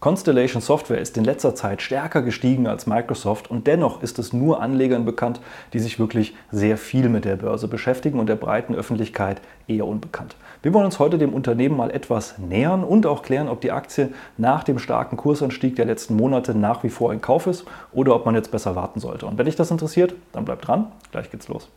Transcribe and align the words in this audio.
Constellation 0.00 0.62
Software 0.62 1.00
ist 1.00 1.16
in 1.16 1.24
letzter 1.24 1.56
Zeit 1.56 1.82
stärker 1.82 2.22
gestiegen 2.22 2.68
als 2.68 2.86
Microsoft 2.86 3.50
und 3.50 3.66
dennoch 3.66 4.00
ist 4.00 4.20
es 4.20 4.32
nur 4.32 4.62
Anlegern 4.62 5.04
bekannt, 5.04 5.40
die 5.72 5.80
sich 5.80 5.98
wirklich 5.98 6.36
sehr 6.52 6.78
viel 6.78 7.08
mit 7.08 7.24
der 7.24 7.34
Börse 7.34 7.66
beschäftigen 7.66 8.20
und 8.20 8.28
der 8.28 8.36
breiten 8.36 8.76
Öffentlichkeit 8.76 9.40
eher 9.66 9.88
unbekannt. 9.88 10.36
Wir 10.62 10.72
wollen 10.72 10.84
uns 10.84 11.00
heute 11.00 11.18
dem 11.18 11.34
Unternehmen 11.34 11.76
mal 11.76 11.90
etwas 11.90 12.38
nähern 12.38 12.84
und 12.84 13.06
auch 13.06 13.22
klären, 13.22 13.48
ob 13.48 13.60
die 13.60 13.72
Aktie 13.72 14.12
nach 14.36 14.62
dem 14.62 14.78
starken 14.78 15.16
Kursanstieg 15.16 15.74
der 15.74 15.86
letzten 15.86 16.14
Monate 16.14 16.56
nach 16.56 16.84
wie 16.84 16.90
vor 16.90 17.10
ein 17.10 17.20
Kauf 17.20 17.48
ist 17.48 17.64
oder 17.90 18.14
ob 18.14 18.24
man 18.24 18.36
jetzt 18.36 18.52
besser 18.52 18.76
warten 18.76 19.00
sollte. 19.00 19.26
Und 19.26 19.36
wenn 19.36 19.46
dich 19.46 19.56
das 19.56 19.72
interessiert, 19.72 20.14
dann 20.30 20.44
bleib 20.44 20.62
dran, 20.62 20.92
gleich 21.10 21.28
geht's 21.28 21.48
los. 21.48 21.68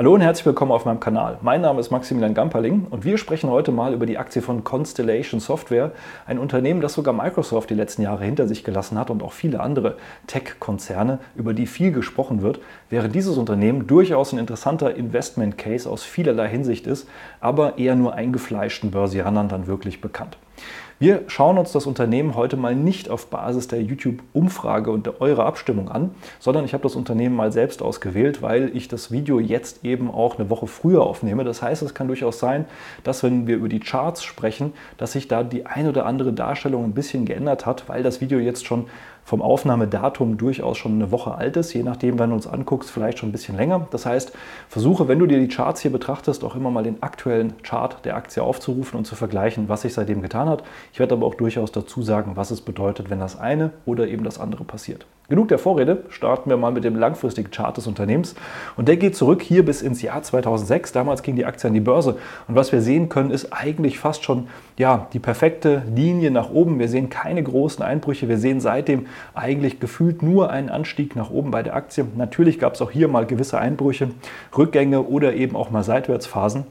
Hallo 0.00 0.14
und 0.14 0.22
herzlich 0.22 0.46
willkommen 0.46 0.72
auf 0.72 0.86
meinem 0.86 0.98
Kanal. 0.98 1.36
Mein 1.42 1.60
Name 1.60 1.78
ist 1.78 1.90
Maximilian 1.90 2.32
Gamperling 2.32 2.86
und 2.88 3.04
wir 3.04 3.18
sprechen 3.18 3.50
heute 3.50 3.70
mal 3.70 3.92
über 3.92 4.06
die 4.06 4.16
Aktie 4.16 4.40
von 4.40 4.64
Constellation 4.64 5.40
Software, 5.40 5.92
ein 6.26 6.38
Unternehmen, 6.38 6.80
das 6.80 6.94
sogar 6.94 7.12
Microsoft 7.12 7.68
die 7.68 7.74
letzten 7.74 8.00
Jahre 8.00 8.24
hinter 8.24 8.48
sich 8.48 8.64
gelassen 8.64 8.98
hat 8.98 9.10
und 9.10 9.22
auch 9.22 9.32
viele 9.32 9.60
andere 9.60 9.98
Tech-Konzerne, 10.26 11.18
über 11.34 11.52
die 11.52 11.66
viel 11.66 11.92
gesprochen 11.92 12.40
wird, 12.40 12.60
während 12.88 13.14
dieses 13.14 13.36
Unternehmen 13.36 13.86
durchaus 13.86 14.32
ein 14.32 14.38
interessanter 14.38 14.96
Investment 14.96 15.58
Case 15.58 15.86
aus 15.86 16.02
vielerlei 16.02 16.48
Hinsicht 16.48 16.86
ist, 16.86 17.06
aber 17.42 17.76
eher 17.76 17.94
nur 17.94 18.14
eingefleischten 18.14 18.92
Börsianern 18.92 19.50
dann 19.50 19.66
wirklich 19.66 20.00
bekannt. 20.00 20.38
Wir 21.02 21.22
schauen 21.28 21.56
uns 21.56 21.72
das 21.72 21.86
Unternehmen 21.86 22.34
heute 22.34 22.58
mal 22.58 22.74
nicht 22.74 23.08
auf 23.08 23.28
Basis 23.28 23.68
der 23.68 23.80
YouTube-Umfrage 23.80 24.90
und 24.90 25.22
eurer 25.22 25.46
Abstimmung 25.46 25.88
an, 25.88 26.14
sondern 26.38 26.66
ich 26.66 26.74
habe 26.74 26.82
das 26.82 26.94
Unternehmen 26.94 27.34
mal 27.34 27.52
selbst 27.52 27.80
ausgewählt, 27.80 28.42
weil 28.42 28.76
ich 28.76 28.86
das 28.86 29.10
Video 29.10 29.40
jetzt 29.40 29.82
eben 29.82 30.10
auch 30.10 30.38
eine 30.38 30.50
Woche 30.50 30.66
früher 30.66 31.02
aufnehme. 31.02 31.42
Das 31.42 31.62
heißt, 31.62 31.80
es 31.80 31.94
kann 31.94 32.08
durchaus 32.08 32.38
sein, 32.38 32.66
dass 33.02 33.22
wenn 33.22 33.46
wir 33.46 33.56
über 33.56 33.70
die 33.70 33.80
Charts 33.80 34.22
sprechen, 34.22 34.74
dass 34.98 35.12
sich 35.12 35.26
da 35.26 35.42
die 35.42 35.64
ein 35.64 35.88
oder 35.88 36.04
andere 36.04 36.34
Darstellung 36.34 36.84
ein 36.84 36.92
bisschen 36.92 37.24
geändert 37.24 37.64
hat, 37.64 37.88
weil 37.88 38.02
das 38.02 38.20
Video 38.20 38.38
jetzt 38.38 38.66
schon 38.66 38.84
vom 39.30 39.42
Aufnahmedatum 39.42 40.38
durchaus 40.38 40.76
schon 40.76 40.94
eine 40.94 41.12
Woche 41.12 41.36
alt 41.36 41.56
ist, 41.56 41.72
je 41.72 41.84
nachdem, 41.84 42.18
wann 42.18 42.30
du 42.30 42.34
uns 42.34 42.48
anguckst, 42.48 42.90
vielleicht 42.90 43.20
schon 43.20 43.28
ein 43.28 43.32
bisschen 43.32 43.56
länger. 43.56 43.86
Das 43.92 44.04
heißt, 44.04 44.32
versuche, 44.68 45.06
wenn 45.06 45.20
du 45.20 45.26
dir 45.26 45.38
die 45.38 45.46
Charts 45.46 45.82
hier 45.82 45.92
betrachtest, 45.92 46.42
auch 46.42 46.56
immer 46.56 46.72
mal 46.72 46.82
den 46.82 47.00
aktuellen 47.00 47.62
Chart 47.62 48.04
der 48.04 48.16
Aktie 48.16 48.42
aufzurufen 48.42 48.98
und 48.98 49.04
zu 49.04 49.14
vergleichen, 49.14 49.68
was 49.68 49.82
sich 49.82 49.94
seitdem 49.94 50.20
getan 50.20 50.48
hat. 50.48 50.64
Ich 50.92 50.98
werde 50.98 51.14
aber 51.14 51.26
auch 51.26 51.36
durchaus 51.36 51.70
dazu 51.70 52.02
sagen, 52.02 52.32
was 52.34 52.50
es 52.50 52.60
bedeutet, 52.60 53.08
wenn 53.08 53.20
das 53.20 53.38
eine 53.38 53.70
oder 53.86 54.08
eben 54.08 54.24
das 54.24 54.40
andere 54.40 54.64
passiert. 54.64 55.06
Genug 55.30 55.46
der 55.46 55.60
Vorrede, 55.60 56.02
starten 56.08 56.50
wir 56.50 56.56
mal 56.56 56.72
mit 56.72 56.82
dem 56.82 56.96
langfristigen 56.96 57.52
Chart 57.52 57.76
des 57.76 57.86
Unternehmens. 57.86 58.34
Und 58.76 58.88
der 58.88 58.96
geht 58.96 59.14
zurück 59.14 59.42
hier 59.42 59.64
bis 59.64 59.80
ins 59.80 60.02
Jahr 60.02 60.20
2006. 60.24 60.90
Damals 60.90 61.22
ging 61.22 61.36
die 61.36 61.46
Aktie 61.46 61.68
an 61.68 61.74
die 61.74 61.78
Börse. 61.78 62.16
Und 62.48 62.56
was 62.56 62.72
wir 62.72 62.82
sehen 62.82 63.08
können, 63.08 63.30
ist 63.30 63.52
eigentlich 63.52 64.00
fast 64.00 64.24
schon 64.24 64.48
ja, 64.76 65.06
die 65.12 65.20
perfekte 65.20 65.84
Linie 65.94 66.32
nach 66.32 66.50
oben. 66.50 66.80
Wir 66.80 66.88
sehen 66.88 67.10
keine 67.10 67.44
großen 67.44 67.80
Einbrüche. 67.80 68.28
Wir 68.28 68.38
sehen 68.38 68.60
seitdem 68.60 69.06
eigentlich 69.32 69.78
gefühlt 69.78 70.20
nur 70.20 70.50
einen 70.50 70.68
Anstieg 70.68 71.14
nach 71.14 71.30
oben 71.30 71.52
bei 71.52 71.62
der 71.62 71.76
Aktie. 71.76 72.06
Natürlich 72.16 72.58
gab 72.58 72.74
es 72.74 72.82
auch 72.82 72.90
hier 72.90 73.06
mal 73.06 73.24
gewisse 73.24 73.56
Einbrüche, 73.56 74.10
Rückgänge 74.58 75.02
oder 75.02 75.34
eben 75.34 75.54
auch 75.54 75.70
mal 75.70 75.84
Seitwärtsphasen. 75.84 76.64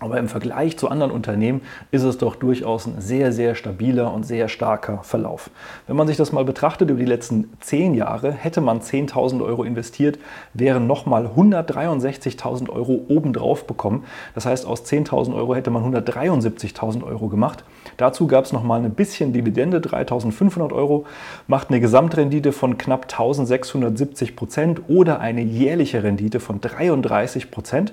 Aber 0.00 0.18
im 0.18 0.28
Vergleich 0.28 0.78
zu 0.78 0.88
anderen 0.88 1.12
Unternehmen 1.12 1.60
ist 1.90 2.02
es 2.02 2.18
doch 2.18 2.34
durchaus 2.34 2.86
ein 2.86 3.00
sehr, 3.00 3.30
sehr 3.30 3.54
stabiler 3.54 4.12
und 4.12 4.24
sehr 4.24 4.48
starker 4.48 5.02
Verlauf. 5.02 5.50
Wenn 5.86 5.96
man 5.96 6.06
sich 6.06 6.16
das 6.16 6.32
mal 6.32 6.44
betrachtet 6.44 6.90
über 6.90 6.98
die 6.98 7.06
letzten 7.06 7.52
zehn 7.60 7.94
Jahre, 7.94 8.32
hätte 8.32 8.60
man 8.60 8.80
10.000 8.80 9.44
Euro 9.44 9.64
investiert, 9.64 10.18
wären 10.54 10.86
nochmal 10.86 11.26
163.000 11.36 12.70
Euro 12.70 13.04
obendrauf 13.08 13.66
bekommen. 13.66 14.04
Das 14.34 14.46
heißt, 14.46 14.66
aus 14.66 14.84
10.000 14.84 15.34
Euro 15.34 15.54
hätte 15.54 15.70
man 15.70 15.84
173.000 15.94 17.04
Euro 17.04 17.28
gemacht. 17.28 17.62
Dazu 17.98 18.26
gab 18.26 18.46
es 18.46 18.52
nochmal 18.52 18.82
ein 18.82 18.94
bisschen 18.94 19.32
Dividende, 19.32 19.78
3.500 19.78 20.72
Euro, 20.72 21.04
macht 21.46 21.68
eine 21.68 21.80
Gesamtrendite 21.80 22.52
von 22.52 22.78
knapp 22.78 23.06
1.670 23.06 24.34
Prozent 24.34 24.82
oder 24.88 25.20
eine 25.20 25.42
jährliche 25.42 26.02
Rendite 26.02 26.40
von 26.40 26.60
33 26.60 27.50
Prozent. 27.50 27.92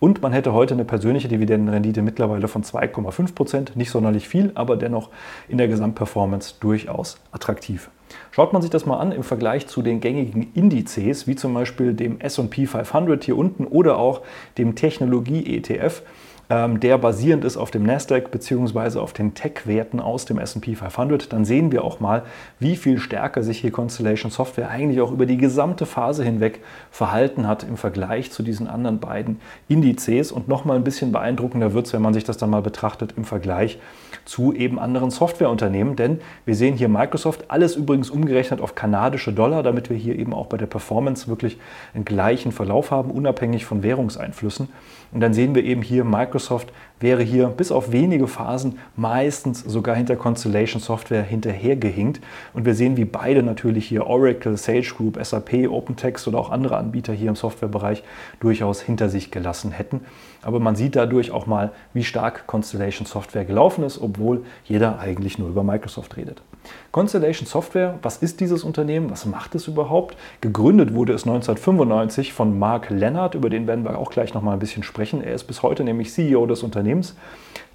Und 0.00 0.22
man 0.22 0.32
hätte 0.32 0.52
heute 0.52 0.74
eine 0.74 0.84
persönliche 0.84 1.28
Dividendenrendite 1.28 2.02
mittlerweile 2.02 2.46
von 2.46 2.62
2,5 2.62 3.34
Prozent. 3.34 3.76
Nicht 3.76 3.90
sonderlich 3.90 4.28
viel, 4.28 4.52
aber 4.54 4.76
dennoch 4.76 5.10
in 5.48 5.58
der 5.58 5.68
Gesamtperformance 5.68 6.54
durchaus 6.60 7.20
attraktiv. 7.32 7.90
Schaut 8.30 8.52
man 8.52 8.62
sich 8.62 8.70
das 8.70 8.86
mal 8.86 8.98
an 8.98 9.12
im 9.12 9.22
Vergleich 9.22 9.66
zu 9.66 9.82
den 9.82 10.00
gängigen 10.00 10.52
Indizes, 10.54 11.26
wie 11.26 11.36
zum 11.36 11.52
Beispiel 11.52 11.94
dem 11.94 12.20
SP 12.22 12.66
500 12.66 13.24
hier 13.24 13.36
unten 13.36 13.64
oder 13.64 13.98
auch 13.98 14.22
dem 14.56 14.76
Technologie-ETF, 14.76 16.02
der 16.50 16.96
basierend 16.96 17.44
ist 17.44 17.58
auf 17.58 17.70
dem 17.70 17.82
Nasdaq 17.82 18.30
bzw. 18.30 19.00
auf 19.00 19.12
den 19.12 19.34
Tech-Werten 19.34 20.00
aus 20.00 20.24
dem 20.24 20.38
SP 20.40 20.72
500, 20.72 21.30
dann 21.30 21.44
sehen 21.44 21.72
wir 21.72 21.84
auch 21.84 22.00
mal, 22.00 22.22
wie 22.58 22.76
viel 22.76 22.98
stärker 22.98 23.42
sich 23.42 23.58
hier 23.58 23.70
Constellation 23.70 24.30
Software 24.30 24.70
eigentlich 24.70 25.02
auch 25.02 25.12
über 25.12 25.26
die 25.26 25.36
gesamte 25.36 25.84
Phase 25.84 26.24
hinweg 26.24 26.60
verhalten 26.90 27.46
hat 27.46 27.64
im 27.64 27.76
Vergleich 27.76 28.32
zu 28.32 28.42
diesen 28.42 28.66
anderen 28.66 28.98
beiden 28.98 29.40
Indizes. 29.68 30.32
Und 30.32 30.48
nochmal 30.48 30.76
ein 30.76 30.84
bisschen 30.84 31.12
beeindruckender 31.12 31.74
wird 31.74 31.86
es, 31.86 31.92
wenn 31.92 32.00
man 32.00 32.14
sich 32.14 32.24
das 32.24 32.38
dann 32.38 32.48
mal 32.48 32.62
betrachtet 32.62 33.12
im 33.18 33.24
Vergleich 33.24 33.78
zu 34.24 34.54
eben 34.54 34.78
anderen 34.78 35.10
Softwareunternehmen. 35.10 35.96
Denn 35.96 36.20
wir 36.46 36.54
sehen 36.54 36.76
hier 36.76 36.88
Microsoft, 36.88 37.44
alles 37.48 37.76
übrigens 37.76 38.08
umgerechnet 38.08 38.62
auf 38.62 38.74
kanadische 38.74 39.34
Dollar, 39.34 39.62
damit 39.62 39.90
wir 39.90 39.98
hier 39.98 40.18
eben 40.18 40.32
auch 40.32 40.46
bei 40.46 40.56
der 40.56 40.66
Performance 40.66 41.28
wirklich 41.28 41.58
einen 41.92 42.06
gleichen 42.06 42.52
Verlauf 42.52 42.90
haben, 42.90 43.10
unabhängig 43.10 43.66
von 43.66 43.82
Währungseinflüssen. 43.82 44.68
Und 45.12 45.20
dann 45.20 45.34
sehen 45.34 45.54
wir 45.54 45.64
eben 45.64 45.82
hier 45.82 46.04
Microsoft 46.04 46.37
Microsoft 46.38 46.72
wäre 47.00 47.22
hier 47.22 47.48
bis 47.48 47.72
auf 47.72 47.90
wenige 47.90 48.28
Phasen 48.28 48.78
meistens 48.94 49.60
sogar 49.60 49.96
hinter 49.96 50.14
Constellation 50.14 50.80
Software 50.80 51.24
hinterhergehinkt. 51.24 52.20
Und 52.54 52.64
wir 52.64 52.76
sehen, 52.76 52.96
wie 52.96 53.04
beide 53.04 53.42
natürlich 53.42 53.88
hier 53.88 54.06
Oracle, 54.06 54.56
Sage 54.56 54.92
Group, 54.96 55.18
SAP, 55.20 55.68
OpenText 55.68 56.28
oder 56.28 56.38
auch 56.38 56.50
andere 56.50 56.76
Anbieter 56.76 57.12
hier 57.12 57.28
im 57.28 57.34
Softwarebereich 57.34 58.04
durchaus 58.38 58.80
hinter 58.80 59.08
sich 59.08 59.32
gelassen 59.32 59.72
hätten. 59.72 60.02
Aber 60.42 60.60
man 60.60 60.76
sieht 60.76 60.94
dadurch 60.94 61.32
auch 61.32 61.46
mal, 61.46 61.72
wie 61.92 62.04
stark 62.04 62.46
Constellation 62.46 63.04
Software 63.04 63.44
gelaufen 63.44 63.82
ist, 63.82 64.00
obwohl 64.00 64.44
jeder 64.64 65.00
eigentlich 65.00 65.38
nur 65.38 65.48
über 65.48 65.64
Microsoft 65.64 66.16
redet. 66.16 66.40
Constellation 66.90 67.46
Software, 67.46 67.98
was 68.02 68.18
ist 68.18 68.40
dieses 68.40 68.64
Unternehmen? 68.64 69.10
Was 69.10 69.26
macht 69.26 69.54
es 69.54 69.68
überhaupt? 69.68 70.16
Gegründet 70.40 70.94
wurde 70.94 71.12
es 71.12 71.22
1995 71.22 72.32
von 72.32 72.58
Mark 72.58 72.90
Leonard, 72.90 73.34
über 73.34 73.50
den 73.50 73.66
werden 73.66 73.84
wir 73.84 73.98
auch 73.98 74.10
gleich 74.10 74.34
noch 74.34 74.42
mal 74.42 74.52
ein 74.52 74.58
bisschen 74.58 74.82
sprechen. 74.82 75.22
Er 75.22 75.34
ist 75.34 75.44
bis 75.44 75.62
heute 75.62 75.84
nämlich 75.84 76.12
CEO 76.12 76.46
des 76.46 76.62
Unternehmens. 76.62 77.14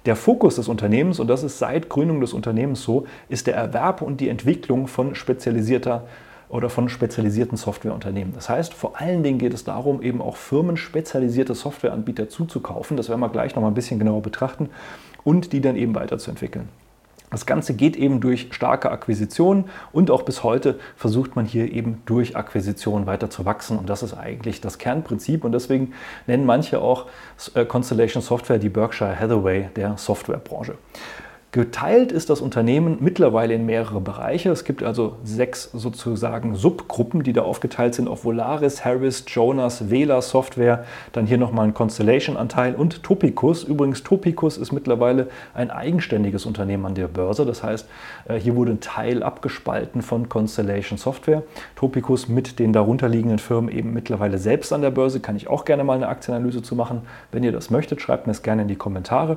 Der 0.06 0.16
Fokus 0.16 0.56
des 0.56 0.68
Unternehmens, 0.68 1.18
und 1.20 1.28
das 1.28 1.42
ist 1.42 1.58
seit 1.58 1.88
Gründung 1.88 2.20
des 2.20 2.34
Unternehmens 2.34 2.82
so, 2.82 3.06
ist 3.28 3.46
der 3.46 3.54
Erwerb 3.54 4.02
und 4.02 4.20
die 4.20 4.28
Entwicklung 4.28 4.86
von 4.86 5.14
spezialisierter 5.14 6.04
oder 6.50 6.68
von 6.68 6.88
spezialisierten 6.88 7.56
Softwareunternehmen. 7.56 8.34
Das 8.34 8.48
heißt, 8.48 8.74
vor 8.74 9.00
allen 9.00 9.22
Dingen 9.22 9.38
geht 9.38 9.54
es 9.54 9.64
darum, 9.64 10.02
eben 10.02 10.20
auch 10.20 10.36
Firmen 10.36 10.76
spezialisierte 10.76 11.54
Softwareanbieter 11.54 12.28
zuzukaufen. 12.28 12.96
Das 12.96 13.08
werden 13.08 13.20
wir 13.20 13.28
gleich 13.30 13.54
noch 13.54 13.62
mal 13.62 13.68
ein 13.68 13.74
bisschen 13.74 13.98
genauer 13.98 14.22
betrachten 14.22 14.68
und 15.24 15.52
die 15.52 15.60
dann 15.60 15.76
eben 15.76 15.94
weiterzuentwickeln. 15.94 16.68
Das 17.34 17.46
Ganze 17.46 17.74
geht 17.74 17.96
eben 17.96 18.20
durch 18.20 18.46
starke 18.52 18.92
Akquisitionen 18.92 19.64
und 19.90 20.12
auch 20.12 20.22
bis 20.22 20.44
heute 20.44 20.78
versucht 20.94 21.34
man 21.34 21.46
hier 21.46 21.72
eben 21.72 22.00
durch 22.06 22.36
Akquisitionen 22.36 23.06
weiter 23.08 23.28
zu 23.28 23.44
wachsen. 23.44 23.76
Und 23.76 23.90
das 23.90 24.04
ist 24.04 24.14
eigentlich 24.14 24.60
das 24.60 24.78
Kernprinzip. 24.78 25.42
Und 25.42 25.50
deswegen 25.50 25.94
nennen 26.28 26.46
manche 26.46 26.80
auch 26.80 27.06
äh, 27.54 27.64
Constellation 27.64 28.22
Software 28.22 28.58
die 28.60 28.68
Berkshire 28.68 29.18
Hathaway 29.18 29.68
der 29.74 29.96
Softwarebranche. 29.96 30.78
Geteilt 31.54 32.10
ist 32.10 32.30
das 32.30 32.40
Unternehmen 32.40 32.96
mittlerweile 32.98 33.54
in 33.54 33.64
mehrere 33.64 34.00
Bereiche. 34.00 34.50
Es 34.50 34.64
gibt 34.64 34.82
also 34.82 35.18
sechs 35.22 35.70
sozusagen 35.72 36.56
Subgruppen, 36.56 37.22
die 37.22 37.32
da 37.32 37.42
aufgeteilt 37.42 37.94
sind 37.94 38.08
auf 38.08 38.24
Volaris, 38.24 38.84
Harris, 38.84 39.24
Jonas, 39.28 39.88
Vela 39.88 40.20
Software, 40.20 40.84
dann 41.12 41.26
hier 41.26 41.38
nochmal 41.38 41.68
ein 41.68 41.72
Constellation-Anteil 41.72 42.74
und 42.74 43.04
Topicus. 43.04 43.62
Übrigens, 43.62 44.02
Topicus 44.02 44.56
ist 44.58 44.72
mittlerweile 44.72 45.28
ein 45.54 45.70
eigenständiges 45.70 46.44
Unternehmen 46.44 46.86
an 46.86 46.96
der 46.96 47.06
Börse. 47.06 47.46
Das 47.46 47.62
heißt, 47.62 47.86
äh, 48.26 48.34
hier 48.34 48.56
wurde 48.56 48.72
ein 48.72 48.80
Teil 48.80 49.22
abgespalten 49.22 50.02
von 50.02 50.28
Constellation 50.28 50.98
Software. 50.98 51.44
Topicus 51.76 52.26
mit 52.26 52.58
den 52.58 52.72
darunterliegenden 52.72 53.38
Firmen 53.38 53.70
eben 53.70 53.92
mittlerweile 53.92 54.38
selbst 54.38 54.72
an 54.72 54.82
der 54.82 54.90
Börse. 54.90 55.20
Kann 55.20 55.36
ich 55.36 55.46
auch 55.46 55.64
gerne 55.64 55.84
mal 55.84 55.94
eine 55.94 56.08
Aktienanalyse 56.08 56.62
zu 56.62 56.74
machen. 56.74 57.02
Wenn 57.30 57.44
ihr 57.44 57.52
das 57.52 57.70
möchtet, 57.70 58.00
schreibt 58.00 58.26
mir 58.26 58.32
es 58.32 58.42
gerne 58.42 58.62
in 58.62 58.68
die 58.68 58.74
Kommentare. 58.74 59.36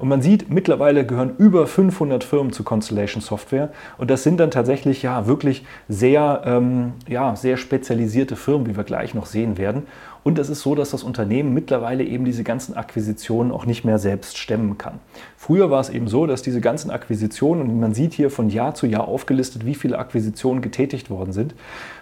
Und 0.00 0.08
man 0.08 0.22
sieht, 0.22 0.50
mittlerweile 0.50 1.06
gehören 1.06 1.36
über 1.38 1.51
über 1.52 1.66
500 1.66 2.24
Firmen 2.24 2.50
zu 2.50 2.64
Constellation 2.64 3.20
Software 3.20 3.70
und 3.98 4.10
das 4.10 4.22
sind 4.22 4.40
dann 4.40 4.50
tatsächlich 4.50 5.02
ja 5.02 5.26
wirklich 5.26 5.66
sehr, 5.86 6.42
ähm, 6.46 6.94
ja, 7.06 7.36
sehr 7.36 7.58
spezialisierte 7.58 8.36
Firmen, 8.36 8.66
wie 8.66 8.76
wir 8.76 8.84
gleich 8.84 9.12
noch 9.12 9.26
sehen 9.26 9.58
werden. 9.58 9.82
Und 10.24 10.38
es 10.38 10.48
ist 10.48 10.60
so, 10.60 10.74
dass 10.74 10.92
das 10.92 11.02
Unternehmen 11.02 11.52
mittlerweile 11.52 12.04
eben 12.04 12.24
diese 12.24 12.44
ganzen 12.44 12.74
Akquisitionen 12.76 13.50
auch 13.50 13.66
nicht 13.66 13.84
mehr 13.84 13.98
selbst 13.98 14.38
stemmen 14.38 14.78
kann. 14.78 15.00
Früher 15.36 15.70
war 15.70 15.80
es 15.80 15.90
eben 15.90 16.06
so, 16.06 16.26
dass 16.26 16.42
diese 16.42 16.60
ganzen 16.60 16.90
Akquisitionen, 16.90 17.68
und 17.68 17.80
man 17.80 17.92
sieht 17.92 18.14
hier 18.14 18.30
von 18.30 18.48
Jahr 18.48 18.74
zu 18.74 18.86
Jahr 18.86 19.08
aufgelistet, 19.08 19.66
wie 19.66 19.74
viele 19.74 19.98
Akquisitionen 19.98 20.62
getätigt 20.62 21.10
worden 21.10 21.32
sind. 21.32 21.54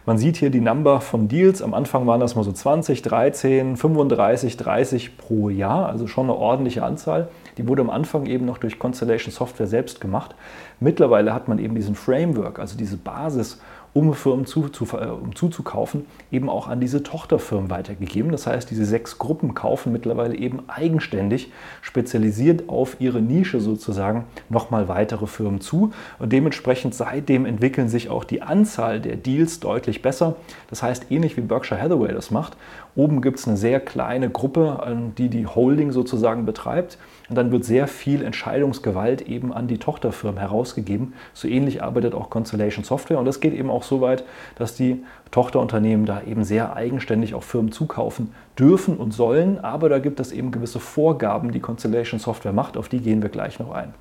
Man 0.05 0.19
sieht 0.19 0.37
hier 0.37 0.51
die 0.51 0.61
Number 0.61 1.01
von 1.01 1.29
Deals. 1.29 1.63
Am 1.63 1.73
Anfang 1.73 2.07
waren 2.07 2.21
das 2.21 2.37
mal 2.37 2.45
so 2.45 2.53
20, 2.53 3.03
13, 3.03 3.77
35, 3.77 4.57
30 4.57 5.17
pro 5.17 5.49
Jahr, 5.49 5.89
also 5.89 6.07
schon 6.07 6.25
eine 6.25 6.37
ordentliche 6.37 6.83
Anzahl. 6.85 7.29
Die 7.59 7.67
wurde 7.67 7.83
am 7.83 7.91
Anfang 7.91 8.27
eben 8.27 8.47
noch 8.47 8.59
durch 8.59 8.79
Constellation 8.79 9.33
Software 9.33 9.67
selbst 9.67 10.01
gemacht. 10.01 10.35
Mittlerweile 10.79 11.35
hat 11.35 11.49
man 11.49 11.59
eben 11.59 11.75
diesen 11.75 11.95
Framework, 11.95 12.59
also 12.59 12.77
diese 12.77 12.97
Basis, 12.97 13.59
um 13.93 14.15
Firmen 14.15 14.47
zu, 14.47 14.69
zu, 14.69 14.87
äh, 14.97 15.07
um 15.07 15.35
zuzukaufen, 15.35 16.07
eben 16.31 16.49
auch 16.49 16.69
an 16.69 16.81
diese 16.81 17.03
Tochterfirmen 17.03 17.71
weitergegeben. 17.71 18.31
Das 18.31 18.47
heißt, 18.47 18.71
diese 18.71 18.85
sechs 18.85 19.19
Gruppen 19.19 19.55
kaufen 19.55 19.93
mittlerweile 19.93 20.37
eben 20.37 20.61
eigenständig, 20.69 21.51
spezialisiert 21.83 22.69
auf 22.69 23.01
ihre 23.01 23.21
Nische 23.21 23.61
sozusagen, 23.61 24.25
nochmal 24.49 24.89
weitere 24.89 25.27
Firmen 25.27 25.61
zu. 25.61 25.93
Und 26.19 26.33
dementsprechend 26.33 26.95
seitdem 26.95 27.47
entwickeln 27.47 27.89
sich 27.89 28.09
auch 28.11 28.25
die 28.25 28.43
Anzahl 28.43 29.01
der 29.01 29.17
Deals 29.17 29.61
deutlich 29.61 30.03
besser. 30.03 30.37
Das 30.69 30.83
heißt, 30.83 31.11
ähnlich 31.11 31.37
wie 31.37 31.41
Berkshire 31.41 31.81
Hathaway 31.81 32.13
das 32.13 32.31
macht, 32.31 32.57
oben 32.95 33.23
gibt 33.23 33.39
es 33.39 33.49
eine 33.49 33.57
sehr 33.57 33.81
kleine 33.81 34.31
Gruppe, 34.31 35.13
die 35.19 35.29
die 35.29 35.47
Holding 35.47 35.93
sozusagen 35.93 36.45
betreibt. 36.45 36.99
Und 37.31 37.37
dann 37.37 37.53
wird 37.53 37.65
sehr 37.65 37.87
viel 37.87 38.25
Entscheidungsgewalt 38.25 39.23
eben 39.23 39.53
an 39.53 39.69
die 39.69 39.79
Tochterfirmen 39.79 40.41
herausgegeben. 40.41 41.15
So 41.33 41.47
ähnlich 41.47 41.81
arbeitet 41.81 42.13
auch 42.13 42.29
Constellation 42.29 42.85
Software. 42.85 43.21
Und 43.21 43.25
das 43.25 43.39
geht 43.39 43.55
eben 43.55 43.71
auch 43.71 43.85
so 43.85 44.01
weit, 44.01 44.25
dass 44.57 44.75
die 44.75 45.05
Tochterunternehmen 45.31 46.07
da 46.07 46.23
eben 46.23 46.43
sehr 46.43 46.75
eigenständig 46.75 47.35
auch 47.35 47.45
Firmen 47.45 47.71
zukaufen 47.71 48.35
dürfen 48.59 48.97
und 48.97 49.13
sollen. 49.13 49.61
Aber 49.61 49.89
da 49.89 50.01
gibt 50.01 50.19
es 50.19 50.33
eben 50.33 50.51
gewisse 50.51 50.81
Vorgaben, 50.81 51.53
die 51.53 51.61
Constellation 51.61 52.19
Software 52.19 52.53
macht. 52.53 52.77
Auf 52.77 52.89
die 52.89 52.99
gehen 52.99 53.23
wir 53.23 53.31
gleich 53.31 53.61
noch 53.61 53.71
ein 53.71 53.95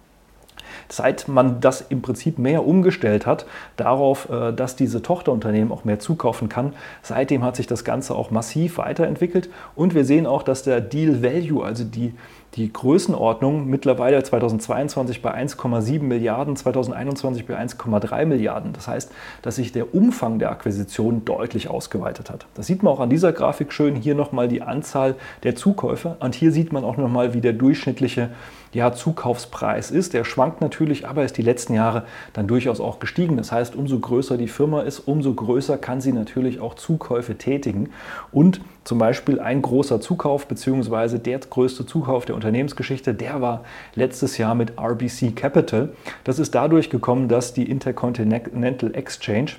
seit 0.88 1.28
man 1.28 1.62
das 1.62 1.82
im 1.82 2.02
Prinzip 2.02 2.40
mehr 2.40 2.66
umgestellt 2.66 3.26
hat, 3.26 3.46
darauf, 3.78 4.30
äh, 4.30 4.52
dass 4.52 4.76
diese 4.76 5.02
Tochterunternehmen 5.02 5.72
auch 5.72 5.86
mehr 5.86 6.00
zukaufen 6.00 6.50
kann, 6.50 6.74
seitdem 7.02 7.44
hat 7.44 7.56
sich 7.56 7.68
das 7.68 7.84
Ganze 7.84 8.16
auch 8.16 8.32
massiv 8.32 8.78
weiterentwickelt 8.78 9.50
und 9.76 9.94
wir 9.94 10.06
sehen 10.06 10.26
auch, 10.26 10.44
dass 10.44 10.64
der 10.64 10.82
Deal 10.82 11.24
Value, 11.24 11.64
also 11.64 11.84
die 11.84 12.14
die 12.56 12.72
Größenordnung 12.74 13.68
mittlerweile 13.68 14.24
2022 14.24 15.22
bei 15.22 15.36
1,7 15.36 16.02
Milliarden, 16.02 16.56
2021 16.56 17.46
bei 17.46 17.58
1,3 17.60 18.26
Milliarden. 18.26 18.74
Das 18.74 18.88
heißt, 18.88 19.12
dass 19.42 19.56
sich 19.56 19.72
der 19.72 19.94
Umfang 19.94 20.40
der 20.40 20.52
Akquisition 20.52 21.26
deutlich 21.26 21.70
ausgeweitet 21.70 22.30
hat. 22.30 22.48
Das 22.56 22.68
sieht 22.68 22.82
man 22.82 22.94
auch 22.94 23.00
an 23.00 23.10
dieser 23.10 23.34
Grafik 23.34 23.72
schön. 23.72 23.96
Hier 23.96 24.16
nochmal 24.16 24.48
die 24.48 24.62
Anzahl 24.62 25.16
der 25.44 25.56
Zukäufer. 25.56 26.18
Und 26.20 26.34
hier 26.34 26.52
sieht 26.52 26.74
man 26.74 26.84
auch 26.84 26.98
nochmal, 26.98 27.34
wie 27.34 27.42
der 27.42 27.54
durchschnittliche 27.54 28.30
ja, 28.74 28.94
Zukaufspreis 28.94 29.92
ist. 29.92 30.14
Der 30.14 30.24
schwankt 30.24 30.62
natürlich, 30.62 31.08
aber 31.08 31.24
ist 31.24 31.38
die 31.38 31.44
letzten 31.44 31.74
Jahre 31.74 32.04
dann 32.34 32.48
durchaus 32.48 32.80
auch 32.80 33.00
gestiegen. 33.00 33.38
Das 33.38 33.52
heißt, 33.52 33.76
umso 33.76 34.00
größer 34.00 34.38
die 34.38 34.48
Firma 34.48 34.82
ist, 34.82 35.00
umso 35.00 35.34
größer 35.34 35.78
kann 35.78 36.02
sie 36.02 36.14
natürlich 36.14 36.60
auch 36.60 36.76
Zukäufe 36.76 37.38
tätigen. 37.38 37.90
Und 38.32 38.62
zum 38.90 38.98
Beispiel 38.98 39.40
ein 39.40 39.62
großer 39.62 40.02
Zukauf 40.02 40.48
bzw. 40.48 41.20
der 41.20 41.38
größte 41.38 41.86
Zukauf 41.86 42.26
der 42.26 42.34
Unternehmensgeschichte, 42.34 43.14
der 43.14 43.40
war 43.40 43.64
letztes 43.94 44.40
Jahr 44.40 44.56
mit 44.56 44.80
RBC 44.80 45.36
Capital. 45.36 45.90
Das 46.24 46.40
ist 46.40 46.56
dadurch 46.56 46.90
gekommen, 46.90 47.28
dass 47.28 47.54
die 47.54 47.70
Intercontinental 47.70 48.96
Exchange 48.96 49.52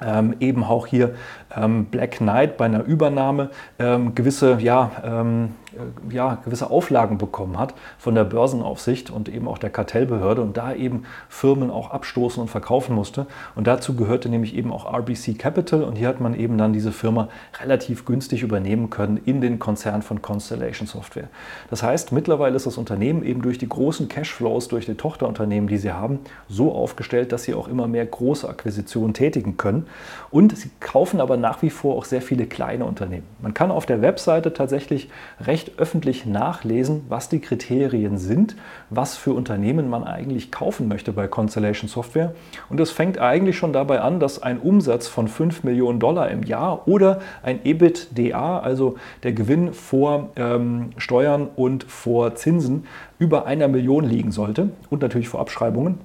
ähm, 0.00 0.36
eben 0.38 0.62
auch 0.62 0.86
hier 0.86 1.16
ähm, 1.56 1.86
Black 1.86 2.18
Knight 2.18 2.56
bei 2.56 2.66
einer 2.66 2.84
Übernahme 2.84 3.50
ähm, 3.80 4.14
gewisse 4.14 4.58
ja, 4.60 4.92
ähm, 5.04 5.46
äh, 5.46 5.61
ja, 6.10 6.38
gewisse 6.44 6.70
Auflagen 6.70 7.18
bekommen 7.18 7.58
hat 7.58 7.74
von 7.98 8.14
der 8.14 8.24
Börsenaufsicht 8.24 9.10
und 9.10 9.28
eben 9.28 9.48
auch 9.48 9.58
der 9.58 9.70
Kartellbehörde 9.70 10.42
und 10.42 10.56
da 10.56 10.74
eben 10.74 11.04
Firmen 11.28 11.70
auch 11.70 11.90
abstoßen 11.90 12.40
und 12.42 12.48
verkaufen 12.48 12.94
musste. 12.94 13.26
Und 13.54 13.66
dazu 13.66 13.94
gehörte 13.94 14.28
nämlich 14.28 14.54
eben 14.54 14.72
auch 14.72 14.92
RBC 14.92 15.38
Capital 15.38 15.82
und 15.84 15.96
hier 15.96 16.08
hat 16.08 16.20
man 16.20 16.34
eben 16.34 16.58
dann 16.58 16.72
diese 16.72 16.92
Firma 16.92 17.28
relativ 17.60 18.04
günstig 18.04 18.42
übernehmen 18.42 18.90
können 18.90 19.20
in 19.24 19.40
den 19.40 19.58
Konzern 19.58 20.02
von 20.02 20.22
Constellation 20.22 20.86
Software. 20.86 21.28
Das 21.70 21.82
heißt, 21.82 22.12
mittlerweile 22.12 22.56
ist 22.56 22.66
das 22.66 22.78
Unternehmen 22.78 23.24
eben 23.24 23.42
durch 23.42 23.58
die 23.58 23.68
großen 23.68 24.08
Cashflows, 24.08 24.68
durch 24.68 24.86
die 24.86 24.94
Tochterunternehmen, 24.94 25.68
die 25.68 25.78
sie 25.78 25.92
haben, 25.92 26.20
so 26.48 26.72
aufgestellt, 26.72 27.32
dass 27.32 27.44
sie 27.44 27.54
auch 27.54 27.68
immer 27.68 27.86
mehr 27.86 28.06
große 28.06 28.48
Akquisitionen 28.48 29.14
tätigen 29.14 29.56
können. 29.56 29.86
Und 30.30 30.56
sie 30.56 30.70
kaufen 30.80 31.20
aber 31.20 31.36
nach 31.36 31.62
wie 31.62 31.70
vor 31.70 31.96
auch 31.96 32.04
sehr 32.04 32.22
viele 32.22 32.46
kleine 32.46 32.84
Unternehmen. 32.84 33.26
Man 33.40 33.54
kann 33.54 33.70
auf 33.70 33.86
der 33.86 34.02
Webseite 34.02 34.52
tatsächlich 34.52 35.08
recht 35.40 35.61
recht 35.62 35.78
öffentlich 35.78 36.26
nachlesen, 36.26 37.02
was 37.08 37.28
die 37.28 37.40
Kriterien 37.40 38.18
sind, 38.18 38.56
was 38.90 39.16
für 39.16 39.32
Unternehmen 39.32 39.88
man 39.88 40.04
eigentlich 40.04 40.50
kaufen 40.50 40.88
möchte 40.88 41.12
bei 41.12 41.28
Constellation 41.28 41.88
Software. 41.88 42.34
Und 42.68 42.80
es 42.80 42.90
fängt 42.90 43.18
eigentlich 43.18 43.56
schon 43.56 43.72
dabei 43.72 44.00
an, 44.00 44.18
dass 44.18 44.42
ein 44.42 44.58
Umsatz 44.58 45.06
von 45.06 45.28
5 45.28 45.62
Millionen 45.62 46.00
Dollar 46.00 46.30
im 46.30 46.42
Jahr 46.42 46.88
oder 46.88 47.20
ein 47.42 47.60
EBITDA, 47.64 48.58
also 48.58 48.96
der 49.22 49.32
Gewinn 49.32 49.72
vor 49.72 50.30
ähm, 50.36 50.90
Steuern 50.96 51.48
und 51.54 51.84
vor 51.84 52.34
Zinsen, 52.34 52.86
über 53.18 53.46
einer 53.46 53.68
Million 53.68 54.04
liegen 54.04 54.32
sollte 54.32 54.70
und 54.90 55.02
natürlich 55.02 55.28
vor 55.28 55.40
Abschreibungen. 55.40 55.98